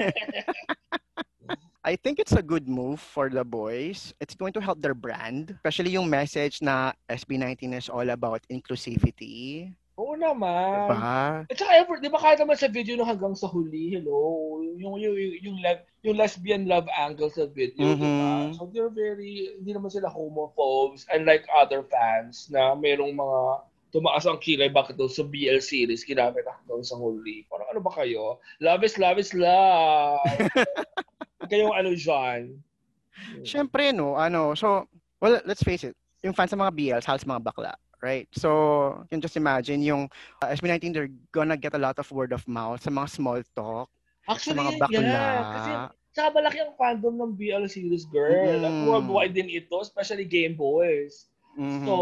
I 1.83 1.99
think 1.99 2.23
it's 2.23 2.33
a 2.33 2.43
good 2.43 2.71
move 2.71 3.03
for 3.03 3.27
the 3.29 3.43
boys. 3.43 4.15
It's 4.23 4.39
going 4.39 4.55
to 4.55 4.63
help 4.63 4.79
their 4.79 4.95
brand, 4.95 5.51
especially 5.59 5.91
yung 5.91 6.07
message 6.07 6.63
na 6.63 6.95
SB19 7.11 7.75
is 7.75 7.91
all 7.91 8.07
about 8.07 8.47
inclusivity. 8.47 9.75
Oo 10.01 10.17
naman. 10.17 10.89
Diba? 10.89 11.45
At 11.45 11.57
saka 11.57 11.73
effort, 11.77 12.01
di 12.01 12.09
ba 12.09 12.17
kahit 12.17 12.41
naman 12.41 12.57
sa 12.57 12.73
video 12.73 12.97
no 12.97 13.05
hanggang 13.05 13.37
sa 13.37 13.45
huli, 13.45 13.93
hello, 13.93 14.57
yung 14.81 14.97
yung 14.97 15.15
yung, 15.15 15.37
yung, 15.45 15.57
yung 16.01 16.17
lesbian 16.17 16.65
love 16.65 16.89
angle 16.97 17.29
sa 17.29 17.45
video, 17.53 17.93
di 17.97 18.01
ba? 18.01 18.49
Mhm. 18.49 18.57
So 18.57 18.73
they're 18.73 18.93
very 18.93 19.53
hindi 19.61 19.77
naman 19.77 19.93
sila 19.93 20.09
homophobes 20.09 21.05
unlike 21.13 21.45
other 21.53 21.85
fans 21.85 22.49
na 22.49 22.73
merong 22.73 23.13
mga 23.13 23.41
tumaas 23.93 24.25
ang 24.25 24.41
kilay 24.41 24.73
bakit 24.73 24.97
daw 24.97 25.05
sa 25.05 25.21
BL 25.21 25.61
series 25.61 26.09
ginamit 26.09 26.49
ako 26.49 26.61
daw 26.65 26.79
sa 26.81 26.97
huli. 26.97 27.45
Parang 27.53 27.69
ano 27.69 27.81
ba 27.85 27.93
kayo? 27.93 28.41
Love 28.65 28.89
is 28.89 28.97
love 28.97 29.21
is 29.21 29.37
love. 29.37 30.25
Kayong 31.53 31.77
ano 31.77 31.93
dyan. 31.93 32.57
Siyempre, 33.45 33.93
no, 33.93 34.17
ano, 34.17 34.57
so, 34.57 34.89
well, 35.21 35.37
let's 35.45 35.61
face 35.61 35.85
it, 35.85 35.93
yung 36.25 36.33
fans 36.33 36.51
ng 36.55 36.65
mga 36.65 36.75
BLs, 36.75 37.05
halos 37.05 37.29
mga 37.29 37.45
bakla, 37.45 37.77
right? 38.03 38.27
So, 38.35 38.99
you 39.07 39.09
can 39.17 39.23
just 39.23 39.39
imagine 39.39 39.81
yung 39.81 40.11
uh, 40.43 40.51
SB19, 40.51 40.93
they're 40.93 41.15
gonna 41.31 41.57
get 41.57 41.73
a 41.73 41.81
lot 41.81 41.97
of 41.99 42.11
word 42.11 42.35
of 42.35 42.43
mouth 42.51 42.83
sa 42.83 42.91
mga 42.91 43.09
small 43.09 43.41
talk, 43.55 43.89
Actually, 44.29 44.59
mga 44.59 44.73
bakla. 44.83 45.01
yeah. 45.01 45.41
Kasi 45.55 45.71
saka 46.13 46.29
malaki 46.37 46.59
ang 46.61 46.77
fandom 46.77 47.15
ng 47.17 47.33
BL 47.33 47.65
series, 47.71 48.05
girl. 48.05 48.61
Mm. 48.61 48.85
worldwide 48.85 49.33
din 49.33 49.49
ito, 49.49 49.81
especially 49.81 50.29
Game 50.29 50.59
Boys. 50.59 51.32
Mhm. 51.53 51.85
So, 51.85 51.95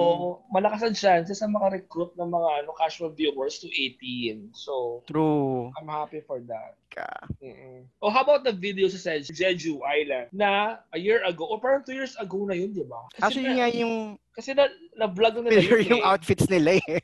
malakas 0.55 0.87
ang 0.87 0.95
chances 0.95 1.43
na 1.43 1.51
maka-recruit 1.51 2.15
ng 2.15 2.31
mga 2.31 2.49
ano, 2.63 2.71
casual 2.79 3.11
viewers 3.11 3.59
to 3.59 3.67
18. 3.67 4.55
So, 4.55 5.03
True 5.11 5.75
I'm 5.75 5.91
happy 5.91 6.23
for 6.23 6.39
that. 6.47 6.79
ka. 6.91 7.07
Mm-mm. 7.39 7.87
Oh, 8.03 8.11
how 8.11 8.27
about 8.27 8.43
the 8.43 8.55
video 8.55 8.91
sa 8.91 9.19
Jeju 9.23 9.79
Island 9.87 10.31
na 10.35 10.83
a 10.91 10.99
year 10.99 11.23
ago, 11.23 11.47
or 11.47 11.63
parang 11.63 11.87
two 11.87 11.95
years 11.95 12.19
ago 12.19 12.43
na 12.47 12.55
yun, 12.59 12.75
di 12.75 12.83
ba? 12.83 13.07
Actually, 13.23 13.55
na, 13.55 13.71
yung 13.71 14.19
kasi 14.35 14.55
na, 14.55 14.67
na-vlog 14.99 15.39
na 15.39 15.55
nila 15.55 15.63
yun 15.63 15.99
yung 15.99 16.03
eh. 16.03 16.11
outfits 16.11 16.51
nila 16.51 16.83
eh. 16.91 16.99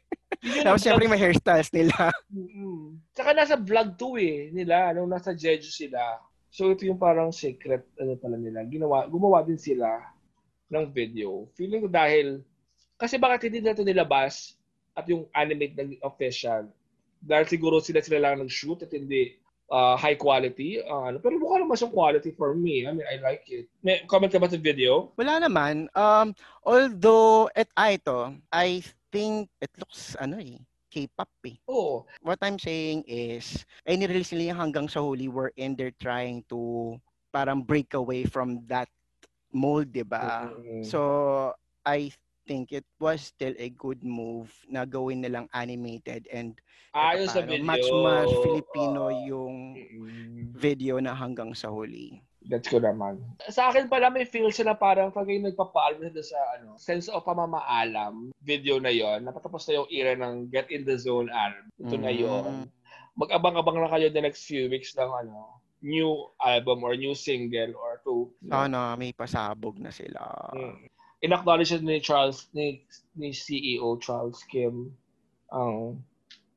Tapos 0.67 0.83
syempre 0.83 1.07
may 1.07 1.19
hairstyles 1.19 1.71
nila. 1.71 2.11
Mm-mm. 2.31 2.99
Tsaka 3.15 3.31
nasa 3.35 3.55
vlog 3.55 3.95
2 3.95 4.19
eh, 4.23 4.37
nila, 4.51 4.91
nung 4.95 5.11
nasa 5.11 5.35
Jeju 5.35 5.71
sila. 5.71 6.19
So 6.51 6.71
ito 6.75 6.87
yung 6.87 6.99
parang 6.99 7.31
secret, 7.31 7.87
ano 7.99 8.19
pala 8.19 8.39
nila, 8.39 8.67
ginawa, 8.67 9.07
gumawa 9.07 9.47
din 9.47 9.59
sila 9.59 10.16
ng 10.71 10.85
video. 10.91 11.47
Feeling 11.55 11.87
ko 11.87 11.89
dahil, 11.91 12.43
kasi 12.99 13.21
bakit 13.21 13.49
hindi 13.49 13.63
na 13.63 13.75
ito 13.75 13.87
nilabas 13.87 14.57
at 14.97 15.07
yung 15.07 15.29
animate 15.37 15.77
ng 15.77 16.01
official? 16.03 16.67
Dahil 17.23 17.47
siguro 17.47 17.79
sila 17.83 18.01
sila 18.03 18.23
lang 18.23 18.43
nag-shoot 18.43 18.83
at 18.83 18.93
hindi 18.93 19.37
uh, 19.71 19.97
high 19.97 20.19
quality. 20.19 20.83
Uh, 20.83 21.11
ano. 21.13 21.19
pero 21.19 21.39
mukha 21.39 21.63
naman 21.63 21.77
siyang 21.79 21.95
quality 21.95 22.31
for 22.35 22.55
me. 22.55 22.87
I 22.87 22.93
mean, 22.95 23.07
I 23.07 23.19
like 23.23 23.47
it. 23.51 23.67
May 23.83 24.03
comment 24.07 24.31
ka 24.31 24.39
ba 24.39 24.51
sa 24.51 24.59
video? 24.59 25.11
Wala 25.19 25.43
naman. 25.43 25.91
Um, 25.95 26.35
although, 26.63 27.51
et, 27.55 27.71
ah, 27.79 27.95
ito, 27.95 28.35
I 28.51 28.83
think 29.11 29.51
it 29.63 29.71
looks, 29.79 30.15
ano 30.19 30.39
eh, 30.39 30.59
K-pop 30.91 31.31
eh. 31.47 31.57
Oo. 31.69 32.07
What 32.23 32.41
I'm 32.43 32.59
saying 32.59 33.05
is, 33.05 33.67
ay 33.85 33.99
nirelease 33.99 34.33
nila 34.35 34.55
yung 34.55 34.61
hanggang 34.69 34.87
sa 34.89 35.03
huli 35.03 35.29
wherein 35.29 35.77
they're 35.77 35.95
trying 36.01 36.41
to 36.49 36.95
parang 37.35 37.61
break 37.61 37.93
away 37.93 38.25
from 38.25 38.65
that 38.65 38.89
mold, 39.51 39.93
di 39.93 40.03
ba? 40.03 40.51
Mm-mm. 40.51 40.83
So, 40.83 41.01
I 41.83 42.11
think 42.47 42.71
it 42.71 42.87
was 43.03 43.35
still 43.35 43.55
a 43.59 43.69
good 43.75 44.07
move 44.07 44.55
na 44.71 44.87
gawin 44.87 45.23
nilang 45.23 45.51
animated 45.51 46.31
and 46.31 46.55
Ayos 46.95 47.35
sa 47.35 47.43
paano, 47.43 47.59
video. 47.59 47.67
much 47.67 47.89
much 47.93 48.33
Filipino 48.41 49.03
Oo. 49.11 49.21
yung 49.27 49.55
video 50.55 50.97
na 51.03 51.13
hanggang 51.13 51.53
sa 51.53 51.69
huli. 51.69 52.23
That's 52.47 52.71
ko 52.71 52.79
naman. 52.79 53.19
Sa 53.51 53.69
akin 53.69 53.91
pala 53.91 54.07
may 54.07 54.23
feel 54.23 54.47
siya 54.55 54.71
na 54.71 54.77
parang 54.79 55.11
pag 55.11 55.27
yung 55.27 55.51
nagpapaalam 55.51 55.99
sila 55.99 56.23
sa 56.23 56.39
ano, 56.57 56.79
sense 56.79 57.11
of 57.11 57.27
pamamaalam 57.27 58.31
video 58.39 58.79
na 58.79 58.95
yon 58.95 59.27
napatapos 59.27 59.67
na 59.67 59.83
yung 59.83 59.89
era 59.91 60.15
ng 60.15 60.47
Get 60.55 60.71
in 60.71 60.87
the 60.87 60.95
Zone 60.95 61.27
album. 61.29 61.67
Ito 61.83 61.95
na 61.99 62.15
Mm. 62.15 62.23
yon 62.23 62.53
Mag-abang-abang 63.19 63.83
na 63.83 63.91
kayo 63.91 64.07
the 64.13 64.23
next 64.23 64.47
few 64.47 64.71
weeks 64.71 64.95
ng 64.95 65.11
ano, 65.11 65.59
new 65.83 66.31
album 66.39 66.87
or 66.87 66.95
new 66.95 67.13
single 67.13 67.75
or 67.77 67.96
two. 68.07 68.31
Sana 68.47 68.95
may 68.95 69.11
pasabog 69.11 69.83
na 69.83 69.91
sila. 69.91 70.55
Mm. 70.55 70.87
In-acknowledge 71.27 71.75
ni 71.83 71.99
Charles, 71.99 72.47
ni, 72.55 72.87
ni 73.19 73.35
CEO 73.35 73.99
Charles 73.99 74.47
Kim 74.47 74.95
ang 75.51 75.99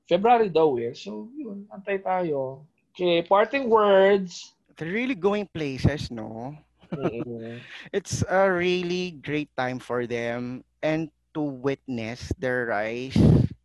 February 0.05 0.53
daw 0.53 0.77
eh. 0.77 0.93
So, 0.93 1.29
yun, 1.33 1.65
antay 1.73 2.01
tayo. 2.01 2.65
Okay, 2.93 3.25
parting 3.25 3.69
words. 3.69 4.53
They're 4.77 4.93
really 4.93 5.17
going 5.17 5.49
places, 5.49 6.09
no? 6.13 6.53
Mm-mm. 6.89 7.61
It's 7.97 8.25
a 8.25 8.49
really 8.49 9.17
great 9.21 9.49
time 9.53 9.77
for 9.77 10.09
them 10.09 10.65
and 10.81 11.13
to 11.37 11.41
witness 11.41 12.33
their 12.41 12.73
rise 12.73 13.17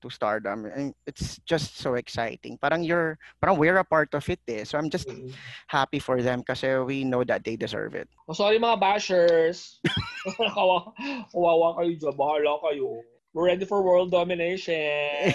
to 0.05 0.13
stardom. 0.13 0.69
And 0.69 0.93
it's 1.09 1.41
just 1.49 1.81
so 1.81 1.97
exciting. 1.97 2.61
Parang 2.61 2.85
you're, 2.85 3.17
parang 3.41 3.57
we're 3.57 3.81
a 3.81 3.85
part 3.89 4.13
of 4.13 4.29
it 4.29 4.45
eh. 4.47 4.69
So 4.69 4.77
I'm 4.77 4.93
just 4.93 5.09
Mm-mm. 5.09 5.33
happy 5.67 5.99
for 5.99 6.21
them 6.21 6.45
kasi 6.45 6.77
we 6.85 7.03
know 7.09 7.25
that 7.25 7.43
they 7.43 7.57
deserve 7.57 7.97
it. 7.97 8.13
Oh, 8.29 8.37
sorry 8.37 8.61
mga 8.61 8.77
bashers. 8.77 9.81
Kawa, 10.55 10.93
kawawa 11.33 11.81
kayo 11.81 11.93
dyan. 11.97 12.15
Bahala 12.17 12.61
kayo. 12.61 13.01
We're 13.33 13.51
ready 13.51 13.65
for 13.65 13.83
world 13.83 14.13
domination. 14.15 15.35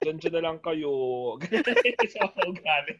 Dyan 0.00 0.22
na 0.32 0.40
lang 0.40 0.58
kayo. 0.62 1.34
Sa 2.14 2.30
ugali. 2.46 2.94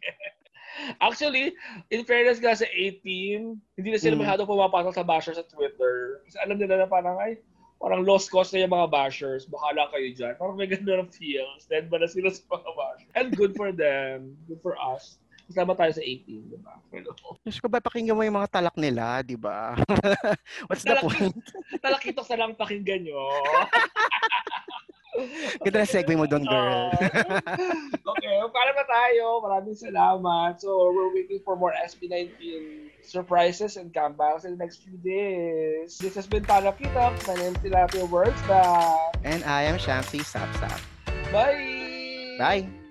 Actually, 1.00 1.56
in 1.88 2.04
fairness 2.04 2.36
nga 2.42 2.52
sa 2.52 2.68
18, 2.68 3.56
hindi 3.78 3.88
na 3.88 3.96
sila 3.96 4.18
Mm. 4.18 4.22
masyado 4.26 4.42
pumapasok 4.44 4.92
sa 4.92 5.06
bashers 5.06 5.40
sa 5.40 5.46
Twitter. 5.48 6.20
Kasi 6.28 6.36
alam 6.44 6.60
nila 6.60 6.84
na 6.84 6.88
parang, 6.90 7.16
ay, 7.16 7.40
parang 7.76 8.02
lost 8.02 8.28
cause 8.28 8.50
na 8.50 8.64
yung 8.64 8.72
mga 8.72 8.88
bashers. 8.88 9.44
Bahala 9.44 9.88
kayo 9.90 10.08
dyan. 10.10 10.34
Parang 10.34 10.56
may 10.56 10.66
ganda 10.66 10.96
ng 10.96 11.10
feels. 11.10 11.64
Then 11.66 11.86
ba 11.86 11.98
na 11.98 12.08
sila 12.08 12.28
sa 12.28 12.42
mga 12.48 12.70
bashers? 12.72 13.10
And 13.14 13.28
good 13.32 13.52
for 13.54 13.70
them. 13.70 14.34
Good 14.46 14.60
for 14.60 14.74
us. 14.74 15.20
Kasama 15.46 15.78
tayo 15.78 15.94
sa 15.94 16.02
18, 16.02 16.26
di 16.26 16.58
ba? 16.58 16.74
Hello. 16.90 17.14
Diyos 17.46 17.62
ko 17.62 17.70
ba 17.70 17.78
pakinggan 17.78 18.18
mo 18.18 18.26
yung 18.26 18.34
mga 18.34 18.50
talak 18.50 18.74
nila, 18.74 19.22
di 19.22 19.38
ba? 19.38 19.78
What's 20.66 20.82
the 20.82 20.98
Talak- 20.98 21.06
point? 21.06 21.38
Talakitok 21.86 22.26
sa 22.26 22.34
lang 22.34 22.58
pakinggan 22.58 23.06
nyo. 23.06 23.22
Ganda 25.64 25.78
na 25.82 25.88
segue 25.88 26.14
mo 26.16 26.26
doon, 26.26 26.44
girl. 26.46 26.92
okay, 28.12 28.36
para 28.52 28.70
na 28.74 28.84
tayo. 28.86 29.40
Maraming 29.42 29.76
salamat. 29.76 30.60
So, 30.60 30.92
we're 30.92 31.12
waiting 31.14 31.40
for 31.42 31.56
more 31.56 31.74
SB19 31.84 32.30
surprises 33.02 33.76
and 33.76 33.92
comebacks 33.92 34.44
in 34.44 34.56
the 34.56 34.60
next 34.60 34.82
few 34.82 34.98
days. 35.00 35.98
This 35.98 36.14
has 36.14 36.26
been 36.26 36.44
Talakitok. 36.44 37.16
My 37.26 37.36
name 37.38 37.54
is 37.54 37.60
Tilapia 37.62 38.06
Words. 38.08 38.38
And 39.24 39.42
I 39.44 39.66
am 39.66 39.78
Shamsi 39.78 40.22
Sapsap. 40.22 40.80
Bye! 41.32 42.36
Bye! 42.38 42.85